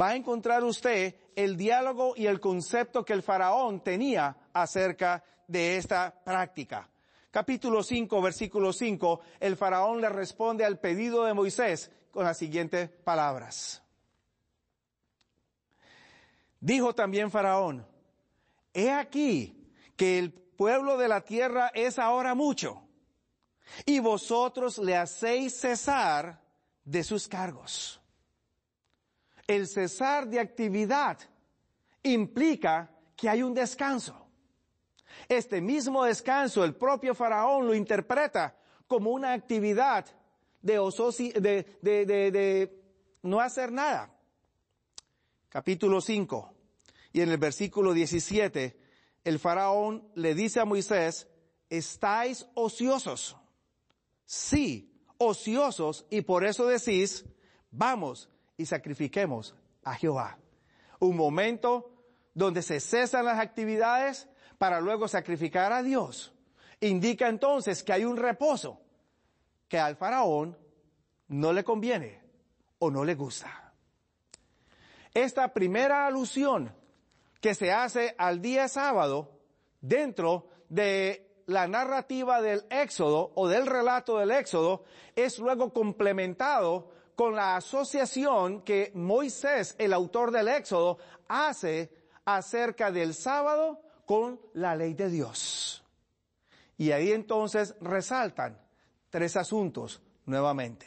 va 0.00 0.08
a 0.08 0.16
encontrar 0.16 0.64
usted 0.64 1.14
el 1.36 1.56
diálogo 1.56 2.14
y 2.16 2.26
el 2.26 2.40
concepto 2.40 3.04
que 3.04 3.12
el 3.12 3.22
faraón 3.22 3.82
tenía 3.82 4.36
acerca 4.52 5.22
de 5.46 5.76
esta 5.76 6.12
práctica 6.24 6.88
capítulo 7.30 7.82
5, 7.82 8.22
versículo 8.22 8.72
5, 8.72 9.20
el 9.40 9.56
faraón 9.56 10.00
le 10.00 10.08
responde 10.08 10.64
al 10.64 10.78
pedido 10.78 11.24
de 11.24 11.34
Moisés 11.34 11.90
con 12.10 12.24
las 12.24 12.38
siguientes 12.38 12.88
palabras. 12.88 13.82
Dijo 16.60 16.94
también 16.94 17.30
faraón, 17.30 17.86
he 18.74 18.90
aquí 18.90 19.72
que 19.96 20.18
el 20.18 20.32
pueblo 20.32 20.98
de 20.98 21.08
la 21.08 21.20
tierra 21.20 21.70
es 21.74 21.98
ahora 21.98 22.34
mucho, 22.34 22.82
y 23.84 24.00
vosotros 24.00 24.78
le 24.78 24.96
hacéis 24.96 25.60
cesar 25.60 26.40
de 26.84 27.04
sus 27.04 27.28
cargos. 27.28 28.00
El 29.46 29.66
cesar 29.66 30.26
de 30.28 30.40
actividad 30.40 31.18
implica 32.02 32.90
que 33.16 33.28
hay 33.28 33.42
un 33.42 33.54
descanso. 33.54 34.27
Este 35.28 35.60
mismo 35.60 36.04
descanso 36.04 36.64
el 36.64 36.74
propio 36.74 37.14
faraón 37.14 37.66
lo 37.66 37.74
interpreta 37.74 38.56
como 38.86 39.10
una 39.10 39.32
actividad 39.32 40.06
de, 40.62 41.66
de, 41.82 42.82
no 43.22 43.40
hacer 43.40 43.72
nada. 43.72 44.10
Capítulo 45.48 46.00
5. 46.00 46.54
Y 47.12 47.20
en 47.20 47.30
el 47.30 47.38
versículo 47.38 47.92
17, 47.92 48.78
el 49.24 49.38
faraón 49.38 50.10
le 50.14 50.34
dice 50.34 50.60
a 50.60 50.64
Moisés, 50.64 51.28
estáis 51.70 52.46
ociosos. 52.54 53.36
Sí, 54.26 54.92
ociosos, 55.16 56.06
y 56.10 56.20
por 56.22 56.44
eso 56.44 56.66
decís, 56.66 57.24
vamos 57.70 58.28
y 58.56 58.66
sacrifiquemos 58.66 59.54
a 59.84 59.94
Jehová. 59.94 60.38
Un 61.00 61.16
momento 61.16 61.90
donde 62.34 62.62
se 62.62 62.80
cesan 62.80 63.24
las 63.24 63.38
actividades 63.38 64.28
para 64.58 64.80
luego 64.80 65.08
sacrificar 65.08 65.72
a 65.72 65.82
Dios. 65.82 66.32
Indica 66.80 67.28
entonces 67.28 67.82
que 67.82 67.92
hay 67.92 68.04
un 68.04 68.16
reposo 68.16 68.80
que 69.68 69.78
al 69.78 69.96
faraón 69.96 70.56
no 71.28 71.52
le 71.52 71.64
conviene 71.64 72.20
o 72.78 72.90
no 72.90 73.04
le 73.04 73.14
gusta. 73.14 73.72
Esta 75.14 75.52
primera 75.52 76.06
alusión 76.06 76.72
que 77.40 77.54
se 77.54 77.72
hace 77.72 78.14
al 78.18 78.40
día 78.40 78.68
sábado 78.68 79.30
dentro 79.80 80.48
de 80.68 81.42
la 81.46 81.66
narrativa 81.66 82.42
del 82.42 82.64
Éxodo 82.70 83.32
o 83.34 83.48
del 83.48 83.66
relato 83.66 84.18
del 84.18 84.30
Éxodo 84.30 84.84
es 85.16 85.38
luego 85.38 85.72
complementado 85.72 86.90
con 87.16 87.34
la 87.34 87.56
asociación 87.56 88.62
que 88.62 88.92
Moisés, 88.94 89.74
el 89.78 89.92
autor 89.92 90.30
del 90.30 90.48
Éxodo, 90.48 90.98
hace 91.26 91.90
acerca 92.24 92.92
del 92.92 93.14
sábado 93.14 93.80
con 94.08 94.40
la 94.54 94.74
ley 94.74 94.94
de 94.94 95.10
Dios. 95.10 95.84
Y 96.78 96.92
ahí 96.92 97.12
entonces 97.12 97.74
resaltan 97.82 98.58
tres 99.10 99.36
asuntos 99.36 100.00
nuevamente. 100.24 100.86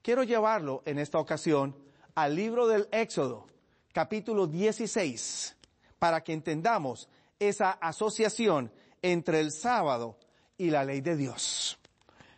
Quiero 0.00 0.22
llevarlo 0.22 0.82
en 0.86 0.98
esta 0.98 1.18
ocasión 1.18 1.76
al 2.14 2.34
libro 2.34 2.66
del 2.66 2.88
Éxodo, 2.92 3.46
capítulo 3.92 4.46
16, 4.46 5.54
para 5.98 6.22
que 6.22 6.32
entendamos 6.32 7.10
esa 7.38 7.72
asociación 7.72 8.72
entre 9.02 9.40
el 9.40 9.52
sábado 9.52 10.16
y 10.56 10.70
la 10.70 10.82
ley 10.82 11.02
de 11.02 11.16
Dios. 11.16 11.78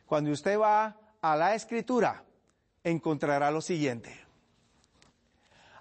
Cuando 0.04 0.32
usted 0.32 0.58
va 0.58 0.96
a 1.20 1.36
la 1.36 1.54
escritura, 1.54 2.24
encontrará 2.82 3.52
lo 3.52 3.60
siguiente. 3.60 4.18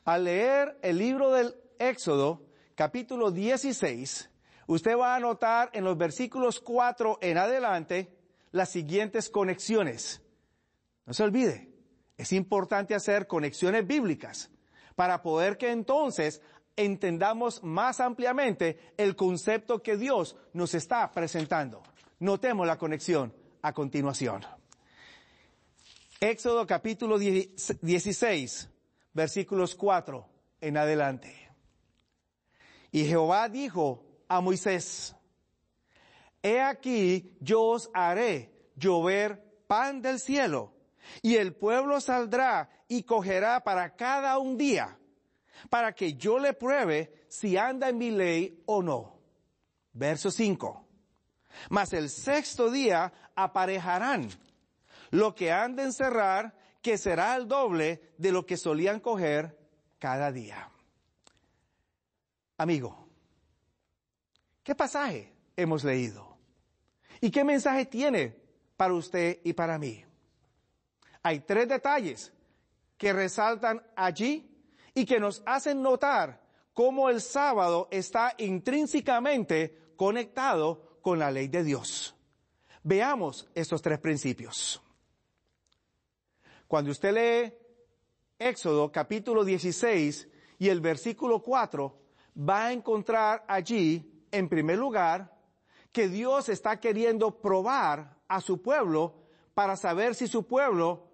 Al 0.05 0.25
leer 0.25 0.77
el 0.83 0.99
libro 0.99 1.31
del 1.31 1.55
Éxodo, 1.79 2.50
capítulo 2.81 3.29
16, 3.29 4.31
usted 4.65 4.97
va 4.97 5.13
a 5.15 5.19
notar 5.19 5.69
en 5.73 5.83
los 5.83 5.95
versículos 5.99 6.59
4 6.59 7.19
en 7.21 7.37
adelante 7.37 8.11
las 8.51 8.69
siguientes 8.69 9.29
conexiones. 9.29 10.19
No 11.05 11.13
se 11.13 11.21
olvide, 11.21 11.69
es 12.17 12.33
importante 12.33 12.95
hacer 12.95 13.27
conexiones 13.27 13.85
bíblicas 13.85 14.49
para 14.95 15.21
poder 15.21 15.59
que 15.59 15.69
entonces 15.69 16.41
entendamos 16.75 17.61
más 17.61 17.99
ampliamente 17.99 18.79
el 18.97 19.15
concepto 19.15 19.83
que 19.83 19.95
Dios 19.95 20.35
nos 20.51 20.73
está 20.73 21.11
presentando. 21.11 21.83
Notemos 22.17 22.65
la 22.65 22.79
conexión 22.79 23.31
a 23.61 23.73
continuación. 23.73 24.41
Éxodo 26.19 26.65
capítulo 26.65 27.19
16, 27.19 28.69
versículos 29.13 29.75
4 29.75 30.25
en 30.61 30.77
adelante. 30.77 31.40
Y 32.91 33.05
Jehová 33.05 33.49
dijo 33.49 34.03
a 34.27 34.41
Moisés, 34.41 35.15
He 36.43 36.59
aquí 36.61 37.37
yo 37.39 37.63
os 37.63 37.89
haré 37.93 38.51
llover 38.75 39.43
pan 39.67 40.01
del 40.01 40.19
cielo, 40.19 40.73
y 41.21 41.35
el 41.35 41.53
pueblo 41.55 42.01
saldrá 42.01 42.69
y 42.87 43.03
cogerá 43.03 43.63
para 43.63 43.95
cada 43.95 44.37
un 44.37 44.57
día 44.57 44.97
para 45.69 45.93
que 45.93 46.13
yo 46.13 46.39
le 46.39 46.53
pruebe 46.53 47.25
si 47.27 47.57
anda 47.57 47.89
en 47.89 47.97
mi 47.97 48.11
ley 48.11 48.63
o 48.65 48.81
no. 48.81 49.19
Verso 49.93 50.31
5. 50.31 50.87
Mas 51.69 51.93
el 51.93 52.09
sexto 52.09 52.71
día 52.71 53.11
aparejarán 53.35 54.29
lo 55.11 55.35
que 55.35 55.51
han 55.51 55.75
de 55.75 55.83
encerrar, 55.83 56.55
que 56.81 56.97
será 56.97 57.35
el 57.35 57.47
doble 57.47 58.13
de 58.17 58.31
lo 58.31 58.45
que 58.45 58.57
solían 58.57 58.99
coger 58.99 59.57
cada 59.99 60.31
día. 60.31 60.70
Amigo, 62.61 63.07
¿qué 64.61 64.75
pasaje 64.75 65.33
hemos 65.55 65.83
leído? 65.83 66.37
¿Y 67.19 67.31
qué 67.31 67.43
mensaje 67.43 67.87
tiene 67.87 68.39
para 68.77 68.93
usted 68.93 69.39
y 69.43 69.53
para 69.53 69.79
mí? 69.79 70.05
Hay 71.23 71.39
tres 71.39 71.67
detalles 71.67 72.31
que 72.99 73.13
resaltan 73.13 73.81
allí 73.95 74.63
y 74.93 75.07
que 75.07 75.19
nos 75.19 75.41
hacen 75.47 75.81
notar 75.81 76.39
cómo 76.71 77.09
el 77.09 77.21
sábado 77.21 77.87
está 77.89 78.35
intrínsecamente 78.37 79.95
conectado 79.95 80.99
con 81.01 81.17
la 81.17 81.31
ley 81.31 81.47
de 81.47 81.63
Dios. 81.63 82.13
Veamos 82.83 83.49
estos 83.55 83.81
tres 83.81 83.97
principios. 83.97 84.79
Cuando 86.67 86.91
usted 86.91 87.11
lee 87.11 87.53
Éxodo 88.37 88.91
capítulo 88.91 89.43
16 89.43 90.27
y 90.59 90.69
el 90.69 90.79
versículo 90.79 91.41
4, 91.41 92.00
va 92.37 92.67
a 92.67 92.73
encontrar 92.73 93.43
allí, 93.47 94.25
en 94.31 94.49
primer 94.49 94.77
lugar, 94.77 95.37
que 95.91 96.07
Dios 96.07 96.49
está 96.49 96.79
queriendo 96.79 97.41
probar 97.41 98.17
a 98.27 98.41
su 98.41 98.61
pueblo 98.61 99.15
para 99.53 99.75
saber 99.75 100.15
si 100.15 100.27
su 100.27 100.47
pueblo 100.47 101.07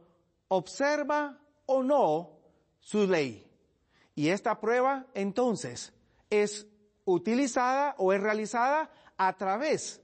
observa 0.47 1.39
o 1.65 1.83
no 1.83 2.39
su 2.79 3.07
ley. 3.07 3.45
Y 4.15 4.29
esta 4.29 4.59
prueba 4.59 5.07
entonces 5.13 5.93
es 6.29 6.67
utilizada 7.05 7.95
o 7.97 8.13
es 8.13 8.21
realizada 8.21 8.91
a 9.17 9.35
través 9.37 10.01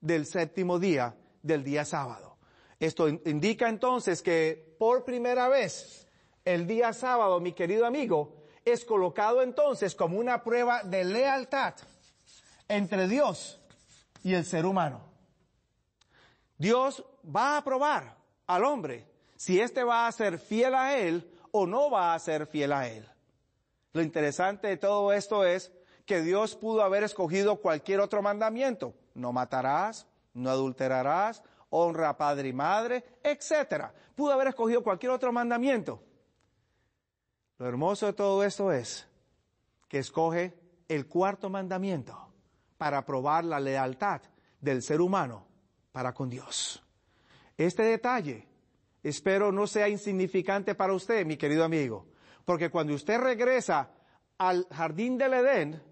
del 0.00 0.26
séptimo 0.26 0.78
día 0.78 1.16
del 1.42 1.62
día 1.62 1.84
sábado. 1.84 2.38
Esto 2.78 3.08
indica 3.08 3.68
entonces 3.68 4.22
que 4.22 4.76
por 4.78 5.04
primera 5.04 5.48
vez 5.48 6.06
el 6.44 6.66
día 6.66 6.92
sábado, 6.92 7.40
mi 7.40 7.52
querido 7.52 7.86
amigo, 7.86 8.35
es 8.66 8.84
colocado 8.84 9.42
entonces 9.42 9.94
como 9.94 10.18
una 10.18 10.42
prueba 10.42 10.82
de 10.82 11.04
lealtad 11.04 11.74
entre 12.68 13.06
Dios 13.06 13.60
y 14.24 14.34
el 14.34 14.44
ser 14.44 14.66
humano. 14.66 15.00
Dios 16.58 17.04
va 17.24 17.56
a 17.56 17.64
probar 17.64 18.16
al 18.46 18.64
hombre 18.64 19.06
si 19.36 19.60
éste 19.60 19.84
va 19.84 20.08
a 20.08 20.12
ser 20.12 20.38
fiel 20.40 20.74
a 20.74 20.98
él 20.98 21.30
o 21.52 21.66
no 21.66 21.90
va 21.90 22.12
a 22.12 22.18
ser 22.18 22.46
fiel 22.46 22.72
a 22.72 22.88
él. 22.88 23.08
Lo 23.92 24.02
interesante 24.02 24.66
de 24.66 24.76
todo 24.76 25.12
esto 25.12 25.44
es 25.44 25.70
que 26.04 26.20
Dios 26.20 26.56
pudo 26.56 26.82
haber 26.82 27.04
escogido 27.04 27.56
cualquier 27.56 28.00
otro 28.00 28.20
mandamiento. 28.20 28.94
No 29.14 29.32
matarás, 29.32 30.06
no 30.34 30.50
adulterarás, 30.50 31.42
honra 31.70 32.08
a 32.08 32.16
padre 32.16 32.48
y 32.48 32.52
madre, 32.52 33.04
etc. 33.22 33.86
Pudo 34.16 34.32
haber 34.32 34.48
escogido 34.48 34.82
cualquier 34.82 35.12
otro 35.12 35.32
mandamiento. 35.32 36.02
Lo 37.58 37.66
hermoso 37.66 38.06
de 38.06 38.12
todo 38.12 38.44
esto 38.44 38.70
es 38.70 39.06
que 39.88 39.98
escoge 39.98 40.54
el 40.88 41.06
cuarto 41.06 41.48
mandamiento 41.48 42.28
para 42.76 43.04
probar 43.06 43.44
la 43.44 43.58
lealtad 43.58 44.20
del 44.60 44.82
ser 44.82 45.00
humano 45.00 45.46
para 45.92 46.12
con 46.12 46.28
Dios. 46.28 46.84
Este 47.56 47.82
detalle 47.82 48.46
espero 49.02 49.52
no 49.52 49.66
sea 49.66 49.88
insignificante 49.88 50.74
para 50.74 50.92
usted, 50.92 51.24
mi 51.24 51.38
querido 51.38 51.64
amigo, 51.64 52.06
porque 52.44 52.70
cuando 52.70 52.92
usted 52.92 53.18
regresa 53.18 53.90
al 54.36 54.66
jardín 54.70 55.16
del 55.16 55.32
Edén, 55.32 55.82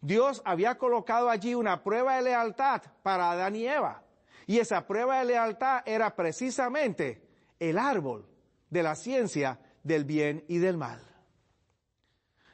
Dios 0.00 0.42
había 0.44 0.76
colocado 0.76 1.30
allí 1.30 1.54
una 1.54 1.84
prueba 1.84 2.16
de 2.16 2.22
lealtad 2.22 2.82
para 3.02 3.30
Adán 3.30 3.54
y 3.54 3.66
Eva. 3.66 4.02
Y 4.46 4.58
esa 4.58 4.86
prueba 4.86 5.20
de 5.20 5.26
lealtad 5.26 5.82
era 5.86 6.14
precisamente 6.16 7.22
el 7.58 7.78
árbol 7.78 8.26
de 8.70 8.82
la 8.82 8.94
ciencia 8.94 9.58
del 9.86 10.04
bien 10.04 10.44
y 10.48 10.58
del 10.58 10.76
mal. 10.76 11.00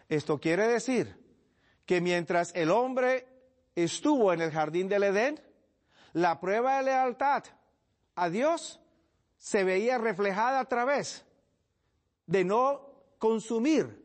Esto 0.09 0.38
quiere 0.38 0.68
decir 0.68 1.16
que 1.87 2.01
mientras 2.01 2.53
el 2.55 2.71
hombre 2.71 3.27
estuvo 3.75 4.33
en 4.33 4.42
el 4.42 4.51
jardín 4.51 4.88
del 4.88 5.05
Edén, 5.05 5.40
la 6.12 6.38
prueba 6.40 6.77
de 6.77 6.85
lealtad 6.85 7.45
a 8.14 8.29
Dios 8.29 8.81
se 9.38 9.64
veía 9.64 9.97
reflejada 9.97 10.61
a 10.61 10.66
través 10.66 11.25
de 12.27 12.45
no 12.45 12.92
consumir 13.18 14.03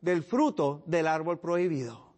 del 0.00 0.22
fruto 0.22 0.82
del 0.86 1.06
árbol 1.06 1.38
prohibido. 1.38 2.14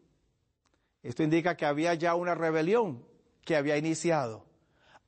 Esto 1.02 1.24
indica 1.24 1.56
que 1.56 1.66
había 1.66 1.94
ya 1.94 2.14
una 2.14 2.36
rebelión 2.36 3.04
que 3.44 3.56
había 3.56 3.76
iniciado. 3.76 4.46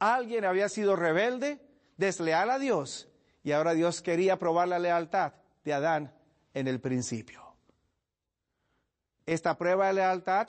Alguien 0.00 0.44
había 0.44 0.68
sido 0.68 0.96
rebelde, 0.96 1.60
desleal 1.96 2.50
a 2.50 2.58
Dios, 2.58 3.11
y 3.42 3.52
ahora 3.52 3.74
Dios 3.74 4.02
quería 4.02 4.38
probar 4.38 4.68
la 4.68 4.78
lealtad 4.78 5.32
de 5.64 5.72
Adán 5.72 6.14
en 6.54 6.68
el 6.68 6.80
principio. 6.80 7.42
Esta 9.26 9.56
prueba 9.56 9.88
de 9.88 9.94
lealtad 9.94 10.48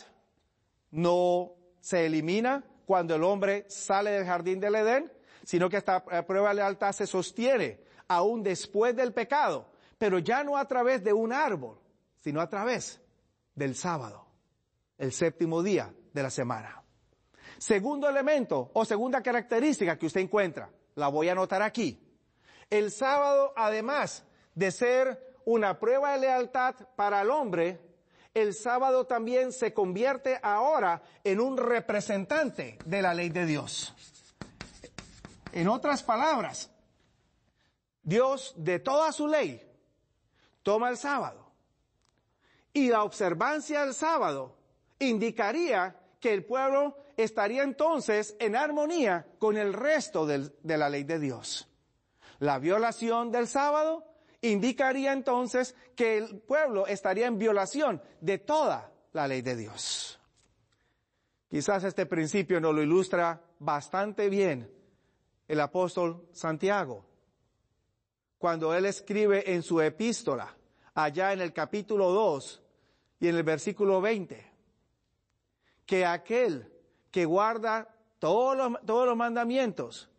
no 0.91 1.53
se 1.79 2.05
elimina 2.05 2.63
cuando 2.85 3.15
el 3.15 3.23
hombre 3.23 3.65
sale 3.69 4.11
del 4.11 4.25
jardín 4.25 4.59
del 4.59 4.75
Edén, 4.75 5.11
sino 5.43 5.69
que 5.69 5.77
esta 5.77 6.03
eh, 6.11 6.23
prueba 6.23 6.49
de 6.49 6.55
lealtad 6.55 6.91
se 6.91 7.07
sostiene 7.07 7.81
aún 8.07 8.43
después 8.43 8.95
del 8.95 9.13
pecado, 9.13 9.69
pero 9.97 10.19
ya 10.19 10.43
no 10.43 10.57
a 10.57 10.67
través 10.67 11.03
de 11.03 11.13
un 11.13 11.33
árbol, 11.33 11.79
sino 12.19 12.41
a 12.41 12.49
través 12.49 13.01
del 13.55 13.75
sábado, 13.75 14.25
el 14.97 15.11
séptimo 15.11 15.61
día 15.61 15.93
de 16.13 16.23
la 16.23 16.29
semana. 16.29 16.83
Segundo 17.57 18.09
elemento 18.09 18.71
o 18.73 18.85
segunda 18.85 19.21
característica 19.21 19.97
que 19.97 20.07
usted 20.07 20.21
encuentra, 20.21 20.69
la 20.95 21.07
voy 21.07 21.29
a 21.29 21.33
anotar 21.33 21.61
aquí. 21.61 22.02
El 22.69 22.91
sábado, 22.91 23.53
además 23.55 24.23
de 24.55 24.71
ser 24.71 25.35
una 25.45 25.79
prueba 25.79 26.13
de 26.13 26.19
lealtad 26.19 26.75
para 26.95 27.21
el 27.21 27.29
hombre, 27.29 27.79
el 28.33 28.53
sábado 28.53 29.05
también 29.05 29.51
se 29.51 29.73
convierte 29.73 30.39
ahora 30.41 31.03
en 31.23 31.39
un 31.39 31.57
representante 31.57 32.79
de 32.85 33.01
la 33.01 33.13
ley 33.13 33.29
de 33.29 33.45
Dios. 33.45 33.93
En 35.51 35.67
otras 35.67 36.01
palabras, 36.01 36.71
Dios 38.01 38.53
de 38.57 38.79
toda 38.79 39.11
su 39.11 39.27
ley 39.27 39.61
toma 40.63 40.89
el 40.89 40.97
sábado 40.97 41.51
y 42.73 42.89
la 42.89 43.03
observancia 43.03 43.85
del 43.85 43.93
sábado 43.93 44.57
indicaría 44.97 45.95
que 46.19 46.33
el 46.33 46.43
pueblo 46.43 46.97
estaría 47.15 47.61
entonces 47.61 48.35
en 48.39 48.55
armonía 48.55 49.27
con 49.37 49.57
el 49.57 49.73
resto 49.73 50.25
de 50.25 50.77
la 50.77 50.89
ley 50.89 51.03
de 51.03 51.19
Dios. 51.19 51.69
La 52.39 52.59
violación 52.59 53.31
del 53.31 53.47
sábado 53.47 54.05
indicaría 54.41 55.13
entonces 55.13 55.75
que 55.95 56.17
el 56.17 56.41
pueblo 56.41 56.85
estaría 56.87 57.27
en 57.27 57.37
violación 57.37 58.01
de 58.19 58.37
toda 58.39 58.91
la 59.13 59.27
ley 59.27 59.41
de 59.41 59.55
Dios. 59.55 60.19
Quizás 61.49 61.83
este 61.83 62.05
principio 62.05 62.59
nos 62.59 62.73
lo 62.73 62.81
ilustra 62.81 63.41
bastante 63.59 64.27
bien 64.29 64.69
el 65.47 65.59
apóstol 65.59 66.27
Santiago, 66.31 67.05
cuando 68.37 68.73
él 68.73 68.85
escribe 68.85 69.53
en 69.53 69.61
su 69.61 69.79
epístola, 69.79 70.55
allá 70.95 71.31
en 71.31 71.41
el 71.41 71.53
capítulo 71.53 72.09
2 72.11 72.63
y 73.19 73.27
en 73.27 73.35
el 73.35 73.43
versículo 73.43 74.01
20, 74.01 74.51
que 75.85 76.05
aquel 76.05 76.71
que 77.11 77.25
guarda 77.25 77.95
todos 78.19 78.57
los, 78.57 78.81
todos 78.85 79.05
los 79.07 79.15
mandamientos, 79.15 80.09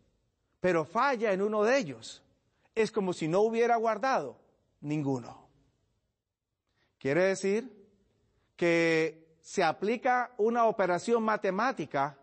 pero 0.65 0.83
falla 0.83 1.31
en 1.31 1.43
uno 1.43 1.63
de 1.63 1.77
ellos, 1.77 2.23
es 2.73 2.91
como 2.91 3.13
si 3.13 3.27
no 3.27 3.41
hubiera 3.41 3.75
guardado 3.75 4.39
ninguno. 4.81 5.47
Quiere 6.97 7.25
decir 7.25 7.87
que 8.55 9.37
se 9.41 9.63
aplica 9.63 10.33
una 10.39 10.65
operación 10.65 11.21
matemática 11.21 12.17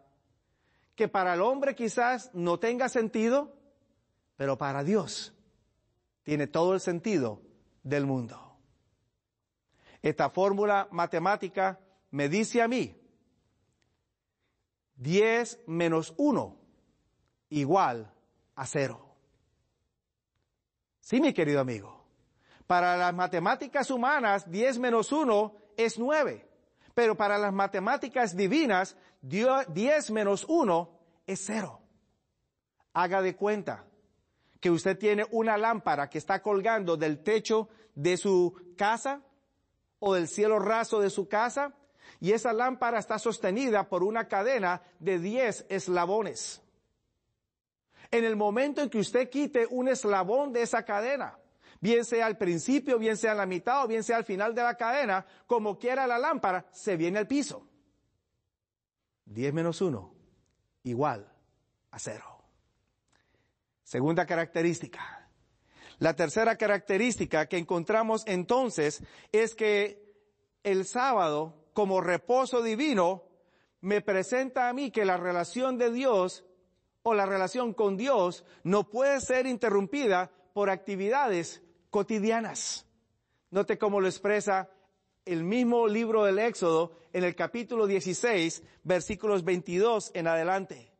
que 0.96 1.06
para 1.06 1.34
el 1.34 1.40
hombre 1.40 1.76
quizás 1.76 2.34
no 2.34 2.58
tenga 2.58 2.88
sentido, 2.88 3.54
pero 4.34 4.58
para 4.58 4.82
Dios 4.82 5.32
tiene 6.24 6.48
todo 6.48 6.74
el 6.74 6.80
sentido 6.80 7.40
del 7.84 8.06
mundo. 8.06 8.56
Esta 10.02 10.30
fórmula 10.30 10.88
matemática 10.90 11.78
me 12.10 12.28
dice 12.28 12.60
a 12.60 12.66
mí 12.66 13.00
10 14.96 15.60
menos 15.68 16.12
1 16.16 16.56
igual 17.50 18.11
a 18.54 18.66
cero. 18.66 19.14
Sí, 21.00 21.20
mi 21.20 21.32
querido 21.32 21.60
amigo. 21.60 22.02
Para 22.66 22.96
las 22.96 23.12
matemáticas 23.12 23.90
humanas, 23.90 24.50
10 24.50 24.78
menos 24.78 25.12
1 25.12 25.54
es 25.76 25.98
9. 25.98 26.48
Pero 26.94 27.16
para 27.16 27.38
las 27.38 27.52
matemáticas 27.52 28.36
divinas, 28.36 28.96
10 29.20 30.10
menos 30.10 30.44
1 30.48 30.98
es 31.26 31.42
0. 31.44 31.80
Haga 32.94 33.22
de 33.22 33.36
cuenta 33.36 33.84
que 34.60 34.70
usted 34.70 34.96
tiene 34.96 35.26
una 35.32 35.56
lámpara 35.58 36.08
que 36.08 36.18
está 36.18 36.40
colgando 36.40 36.96
del 36.96 37.22
techo 37.22 37.68
de 37.94 38.16
su 38.16 38.74
casa 38.76 39.22
o 39.98 40.14
del 40.14 40.28
cielo 40.28 40.58
raso 40.58 41.00
de 41.00 41.10
su 41.10 41.28
casa 41.28 41.74
y 42.20 42.32
esa 42.32 42.52
lámpara 42.52 42.98
está 42.98 43.18
sostenida 43.18 43.88
por 43.88 44.04
una 44.04 44.28
cadena 44.28 44.82
de 45.00 45.18
10 45.18 45.66
eslabones 45.68 46.62
en 48.12 48.24
el 48.24 48.36
momento 48.36 48.82
en 48.82 48.90
que 48.90 48.98
usted 48.98 49.28
quite 49.30 49.66
un 49.68 49.88
eslabón 49.88 50.52
de 50.52 50.62
esa 50.62 50.84
cadena, 50.84 51.38
bien 51.80 52.04
sea 52.04 52.26
al 52.26 52.36
principio, 52.36 52.98
bien 52.98 53.16
sea 53.16 53.32
en 53.32 53.38
la 53.38 53.46
mitad 53.46 53.84
o 53.84 53.88
bien 53.88 54.04
sea 54.04 54.18
al 54.18 54.24
final 54.24 54.54
de 54.54 54.62
la 54.62 54.76
cadena, 54.76 55.26
como 55.46 55.78
quiera 55.78 56.06
la 56.06 56.18
lámpara, 56.18 56.66
se 56.72 56.96
viene 56.96 57.18
al 57.18 57.26
piso. 57.26 57.66
10 59.24 59.54
menos 59.54 59.80
1, 59.80 60.14
igual 60.84 61.32
a 61.90 61.98
cero. 61.98 62.44
Segunda 63.82 64.26
característica. 64.26 65.30
La 65.98 66.14
tercera 66.14 66.56
característica 66.56 67.46
que 67.46 67.56
encontramos 67.56 68.24
entonces 68.26 69.02
es 69.30 69.54
que 69.54 70.02
el 70.64 70.84
sábado, 70.84 71.66
como 71.72 72.00
reposo 72.00 72.62
divino, 72.62 73.24
me 73.80 74.02
presenta 74.02 74.68
a 74.68 74.72
mí 74.72 74.90
que 74.90 75.04
la 75.04 75.16
relación 75.16 75.78
de 75.78 75.92
Dios 75.92 76.44
o 77.02 77.14
la 77.14 77.26
relación 77.26 77.74
con 77.74 77.96
Dios 77.96 78.44
no 78.62 78.88
puede 78.88 79.20
ser 79.20 79.46
interrumpida 79.46 80.30
por 80.52 80.70
actividades 80.70 81.62
cotidianas. 81.90 82.86
Note 83.50 83.78
cómo 83.78 84.00
lo 84.00 84.08
expresa 84.08 84.70
el 85.24 85.44
mismo 85.44 85.86
libro 85.86 86.24
del 86.24 86.38
Éxodo 86.38 86.92
en 87.12 87.24
el 87.24 87.34
capítulo 87.34 87.86
16, 87.86 88.62
versículos 88.82 89.44
22 89.44 90.10
en 90.14 90.26
adelante. 90.26 90.92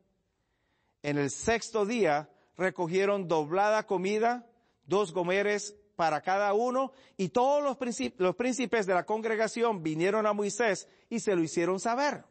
En 1.01 1.17
el 1.17 1.29
sexto 1.31 1.85
día 1.85 2.29
recogieron 2.57 3.27
doblada 3.27 3.85
comida, 3.85 4.47
dos 4.85 5.11
gomeres 5.11 5.75
para 5.95 6.21
cada 6.21 6.53
uno, 6.53 6.91
y 7.17 7.29
todos 7.29 7.63
los, 7.63 7.77
los 8.17 8.35
príncipes 8.35 8.85
de 8.85 8.93
la 8.93 9.05
congregación 9.05 9.83
vinieron 9.83 10.25
a 10.25 10.33
Moisés 10.33 10.87
y 11.09 11.19
se 11.19 11.35
lo 11.35 11.43
hicieron 11.43 11.79
saber. 11.79 12.23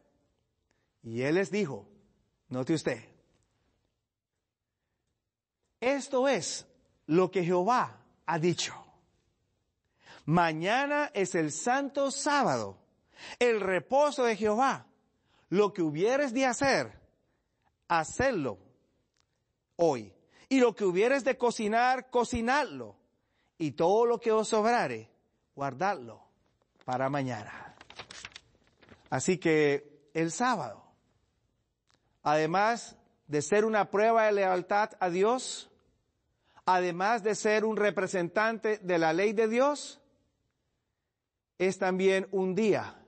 Y 1.02 1.22
él 1.22 1.34
les 1.34 1.50
dijo, 1.50 1.88
note 2.48 2.74
usted, 2.74 3.11
esto 5.82 6.28
es 6.28 6.64
lo 7.06 7.30
que 7.30 7.44
Jehová 7.44 7.98
ha 8.24 8.38
dicho. 8.38 8.72
Mañana 10.24 11.10
es 11.12 11.34
el 11.34 11.50
santo 11.50 12.12
sábado, 12.12 12.78
el 13.40 13.60
reposo 13.60 14.24
de 14.24 14.36
Jehová. 14.36 14.86
Lo 15.48 15.72
que 15.72 15.82
hubieres 15.82 16.32
de 16.32 16.46
hacer, 16.46 16.98
hacerlo 17.88 18.58
hoy. 19.76 20.14
Y 20.48 20.60
lo 20.60 20.74
que 20.74 20.84
hubieres 20.84 21.24
de 21.24 21.36
cocinar, 21.36 22.08
cocinarlo. 22.10 22.96
Y 23.58 23.72
todo 23.72 24.06
lo 24.06 24.20
que 24.20 24.30
os 24.30 24.48
sobrare, 24.48 25.10
guardadlo 25.54 26.22
para 26.84 27.10
mañana. 27.10 27.74
Así 29.10 29.38
que 29.38 30.08
el 30.14 30.30
sábado, 30.30 30.84
además 32.22 32.96
de 33.26 33.42
ser 33.42 33.64
una 33.64 33.90
prueba 33.90 34.24
de 34.24 34.32
lealtad 34.32 34.90
a 35.00 35.10
Dios, 35.10 35.71
además 36.66 37.22
de 37.22 37.34
ser 37.34 37.64
un 37.64 37.76
representante 37.76 38.78
de 38.78 38.98
la 38.98 39.12
ley 39.12 39.32
de 39.32 39.48
Dios, 39.48 40.00
es 41.58 41.78
también 41.78 42.28
un 42.30 42.54
día 42.54 43.04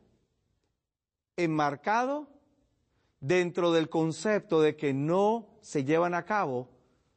enmarcado 1.36 2.28
dentro 3.20 3.72
del 3.72 3.88
concepto 3.88 4.60
de 4.60 4.76
que 4.76 4.92
no 4.92 5.58
se 5.60 5.84
llevan 5.84 6.14
a 6.14 6.24
cabo 6.24 6.68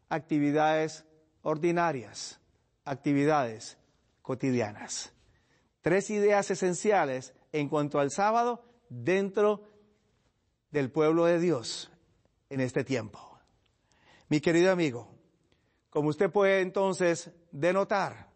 actividades 0.09 1.05
ordinarias, 1.41 2.39
actividades 2.85 3.77
cotidianas. 4.21 5.13
Tres 5.81 6.09
ideas 6.09 6.49
esenciales 6.49 7.33
en 7.51 7.69
cuanto 7.69 7.99
al 7.99 8.11
sábado 8.11 8.63
dentro 8.89 9.67
del 10.71 10.91
pueblo 10.91 11.25
de 11.25 11.39
Dios 11.39 11.91
en 12.49 12.61
este 12.61 12.83
tiempo. 12.83 13.39
Mi 14.29 14.41
querido 14.41 14.71
amigo, 14.71 15.16
como 15.89 16.09
usted 16.09 16.31
puede 16.31 16.61
entonces 16.61 17.31
denotar, 17.51 18.31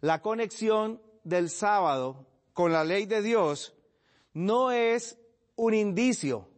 la 0.00 0.22
conexión 0.22 1.00
del 1.24 1.50
sábado 1.50 2.26
con 2.52 2.72
la 2.72 2.84
ley 2.84 3.06
de 3.06 3.22
Dios 3.22 3.74
no 4.32 4.70
es 4.70 5.18
un 5.56 5.74
indicio 5.74 6.48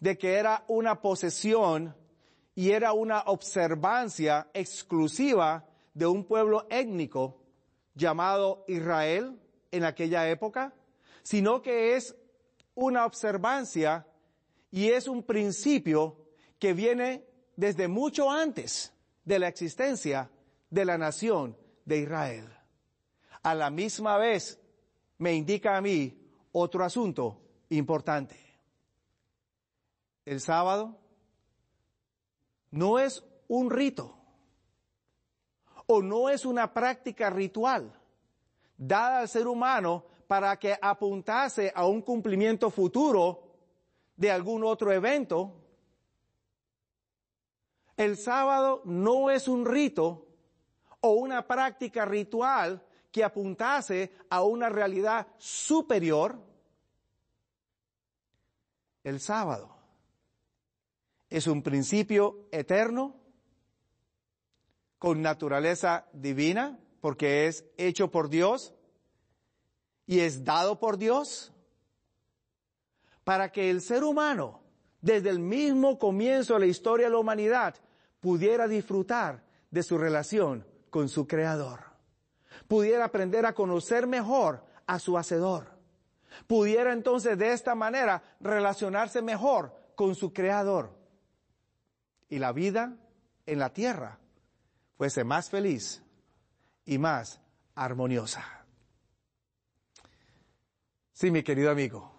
de 0.00 0.18
que 0.18 0.34
era 0.34 0.64
una 0.68 1.00
posesión 1.00 1.94
y 2.54 2.70
era 2.72 2.92
una 2.92 3.20
observancia 3.26 4.48
exclusiva 4.52 5.66
de 5.94 6.06
un 6.06 6.24
pueblo 6.24 6.66
étnico 6.70 7.40
llamado 7.94 8.64
Israel 8.66 9.38
en 9.70 9.84
aquella 9.84 10.28
época, 10.28 10.74
sino 11.22 11.62
que 11.62 11.96
es 11.96 12.16
una 12.74 13.06
observancia 13.06 14.06
y 14.70 14.88
es 14.88 15.06
un 15.06 15.22
principio 15.22 16.16
que 16.58 16.72
viene 16.72 17.24
desde 17.56 17.88
mucho 17.88 18.30
antes 18.30 18.91
de 19.24 19.38
la 19.38 19.48
existencia 19.48 20.30
de 20.70 20.84
la 20.84 20.98
nación 20.98 21.56
de 21.84 21.98
Israel. 21.98 22.48
A 23.42 23.54
la 23.54 23.70
misma 23.70 24.16
vez 24.16 24.60
me 25.18 25.34
indica 25.34 25.76
a 25.76 25.80
mí 25.80 26.18
otro 26.52 26.84
asunto 26.84 27.40
importante. 27.70 28.36
El 30.24 30.40
sábado 30.40 30.98
no 32.70 32.98
es 32.98 33.24
un 33.48 33.70
rito 33.70 34.16
o 35.86 36.02
no 36.02 36.28
es 36.28 36.44
una 36.44 36.72
práctica 36.72 37.28
ritual 37.30 37.92
dada 38.76 39.20
al 39.20 39.28
ser 39.28 39.46
humano 39.46 40.06
para 40.26 40.58
que 40.58 40.76
apuntase 40.80 41.72
a 41.74 41.86
un 41.86 42.02
cumplimiento 42.02 42.70
futuro 42.70 43.52
de 44.16 44.30
algún 44.30 44.64
otro 44.64 44.92
evento. 44.92 45.61
El 47.96 48.16
sábado 48.16 48.82
no 48.84 49.30
es 49.30 49.48
un 49.48 49.66
rito 49.66 50.26
o 51.00 51.12
una 51.12 51.46
práctica 51.46 52.04
ritual 52.04 52.82
que 53.10 53.22
apuntase 53.22 54.12
a 54.30 54.42
una 54.42 54.68
realidad 54.68 55.26
superior. 55.36 56.38
El 59.04 59.20
sábado 59.20 59.76
es 61.28 61.46
un 61.46 61.62
principio 61.62 62.48
eterno 62.50 63.16
con 64.98 65.20
naturaleza 65.20 66.06
divina, 66.12 66.78
porque 67.00 67.46
es 67.48 67.64
hecho 67.76 68.10
por 68.10 68.28
Dios 68.28 68.72
y 70.06 70.20
es 70.20 70.44
dado 70.44 70.78
por 70.78 70.96
Dios, 70.96 71.52
para 73.24 73.50
que 73.50 73.70
el 73.70 73.80
ser 73.80 74.04
humano, 74.04 74.61
desde 75.02 75.30
el 75.30 75.40
mismo 75.40 75.98
comienzo 75.98 76.54
de 76.54 76.60
la 76.60 76.66
historia 76.66 77.06
de 77.06 77.12
la 77.12 77.18
humanidad, 77.18 77.74
pudiera 78.20 78.68
disfrutar 78.68 79.44
de 79.70 79.82
su 79.82 79.98
relación 79.98 80.64
con 80.88 81.08
su 81.08 81.26
Creador, 81.26 81.80
pudiera 82.68 83.04
aprender 83.04 83.44
a 83.44 83.54
conocer 83.54 84.06
mejor 84.06 84.64
a 84.86 84.98
su 84.98 85.18
Hacedor, 85.18 85.66
pudiera 86.46 86.92
entonces 86.92 87.36
de 87.36 87.52
esta 87.52 87.74
manera 87.74 88.22
relacionarse 88.40 89.20
mejor 89.20 89.74
con 89.96 90.14
su 90.14 90.32
Creador 90.32 90.96
y 92.28 92.38
la 92.38 92.52
vida 92.52 92.96
en 93.44 93.58
la 93.58 93.72
tierra 93.72 94.18
fuese 94.96 95.24
más 95.24 95.50
feliz 95.50 96.02
y 96.84 96.98
más 96.98 97.40
armoniosa. 97.74 98.64
Sí, 101.12 101.30
mi 101.30 101.42
querido 101.42 101.70
amigo. 101.70 102.11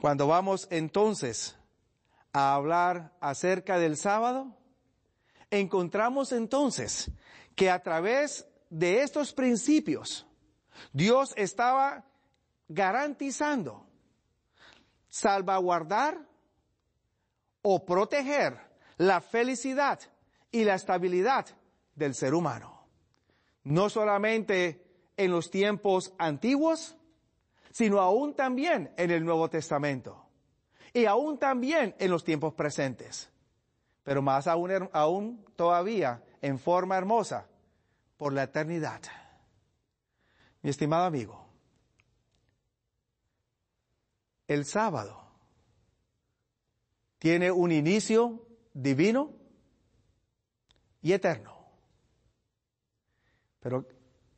Cuando 0.00 0.26
vamos 0.26 0.68
entonces 0.70 1.56
a 2.32 2.54
hablar 2.54 3.16
acerca 3.20 3.78
del 3.78 3.96
sábado, 3.96 4.54
encontramos 5.50 6.32
entonces 6.32 7.10
que 7.54 7.70
a 7.70 7.82
través 7.82 8.46
de 8.68 9.02
estos 9.02 9.32
principios, 9.32 10.26
Dios 10.92 11.32
estaba 11.36 12.04
garantizando 12.68 13.86
salvaguardar 15.08 16.18
o 17.62 17.86
proteger 17.86 18.58
la 18.98 19.20
felicidad 19.20 19.98
y 20.50 20.64
la 20.64 20.74
estabilidad 20.74 21.46
del 21.94 22.14
ser 22.14 22.34
humano. 22.34 22.86
No 23.64 23.88
solamente 23.88 24.84
en 25.16 25.30
los 25.30 25.50
tiempos 25.50 26.12
antiguos, 26.18 26.96
sino 27.76 28.00
aún 28.00 28.32
también 28.32 28.90
en 28.96 29.10
el 29.10 29.22
Nuevo 29.22 29.50
Testamento 29.50 30.24
y 30.94 31.04
aún 31.04 31.38
también 31.38 31.94
en 31.98 32.10
los 32.10 32.24
tiempos 32.24 32.54
presentes, 32.54 33.30
pero 34.02 34.22
más 34.22 34.46
aún, 34.46 34.88
aún 34.94 35.44
todavía 35.56 36.24
en 36.40 36.58
forma 36.58 36.96
hermosa 36.96 37.46
por 38.16 38.32
la 38.32 38.44
eternidad. 38.44 39.02
Mi 40.62 40.70
estimado 40.70 41.04
amigo, 41.04 41.46
el 44.48 44.64
sábado 44.64 45.22
tiene 47.18 47.50
un 47.50 47.72
inicio 47.72 48.46
divino 48.72 49.34
y 51.02 51.12
eterno. 51.12 51.54
Pero 53.60 53.86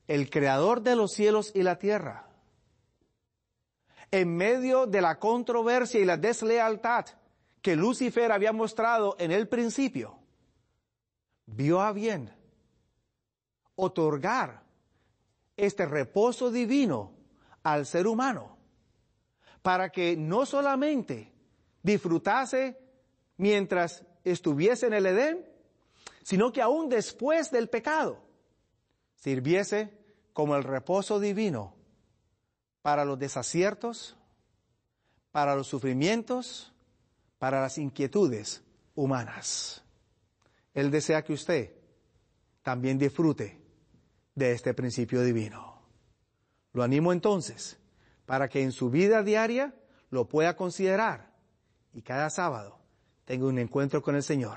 el 0.08 0.28
creador 0.28 0.82
de 0.82 0.96
los 0.96 1.12
cielos 1.12 1.52
y 1.54 1.62
la 1.62 1.78
tierra 1.78 2.27
en 4.10 4.36
medio 4.36 4.86
de 4.86 5.00
la 5.00 5.18
controversia 5.18 6.00
y 6.00 6.04
la 6.04 6.16
deslealtad 6.16 7.06
que 7.62 7.76
Lucifer 7.76 8.32
había 8.32 8.52
mostrado 8.52 9.16
en 9.18 9.30
el 9.30 9.48
principio, 9.48 10.18
vio 11.46 11.80
a 11.80 11.92
bien 11.92 12.32
otorgar 13.74 14.62
este 15.56 15.86
reposo 15.86 16.50
divino 16.50 17.12
al 17.62 17.86
ser 17.86 18.06
humano 18.06 18.56
para 19.62 19.90
que 19.90 20.16
no 20.16 20.46
solamente 20.46 21.32
disfrutase 21.82 22.78
mientras 23.36 24.04
estuviese 24.24 24.86
en 24.86 24.94
el 24.94 25.06
Edén, 25.06 25.46
sino 26.22 26.52
que 26.52 26.62
aún 26.62 26.88
después 26.88 27.50
del 27.50 27.68
pecado 27.68 28.22
sirviese 29.16 29.92
como 30.32 30.56
el 30.56 30.64
reposo 30.64 31.18
divino 31.18 31.77
para 32.88 33.04
los 33.04 33.18
desaciertos, 33.18 34.16
para 35.30 35.54
los 35.54 35.66
sufrimientos, 35.66 36.72
para 37.38 37.60
las 37.60 37.76
inquietudes 37.76 38.62
humanas. 38.94 39.82
Él 40.72 40.90
desea 40.90 41.22
que 41.22 41.34
usted 41.34 41.74
también 42.62 42.96
disfrute 42.96 43.60
de 44.34 44.52
este 44.52 44.72
principio 44.72 45.20
divino. 45.20 45.82
Lo 46.72 46.82
animo 46.82 47.12
entonces 47.12 47.76
para 48.24 48.48
que 48.48 48.62
en 48.62 48.72
su 48.72 48.88
vida 48.88 49.22
diaria 49.22 49.74
lo 50.08 50.26
pueda 50.26 50.56
considerar 50.56 51.34
y 51.92 52.00
cada 52.00 52.30
sábado 52.30 52.78
tenga 53.26 53.48
un 53.48 53.58
encuentro 53.58 54.00
con 54.00 54.16
el 54.16 54.22
Señor. 54.22 54.56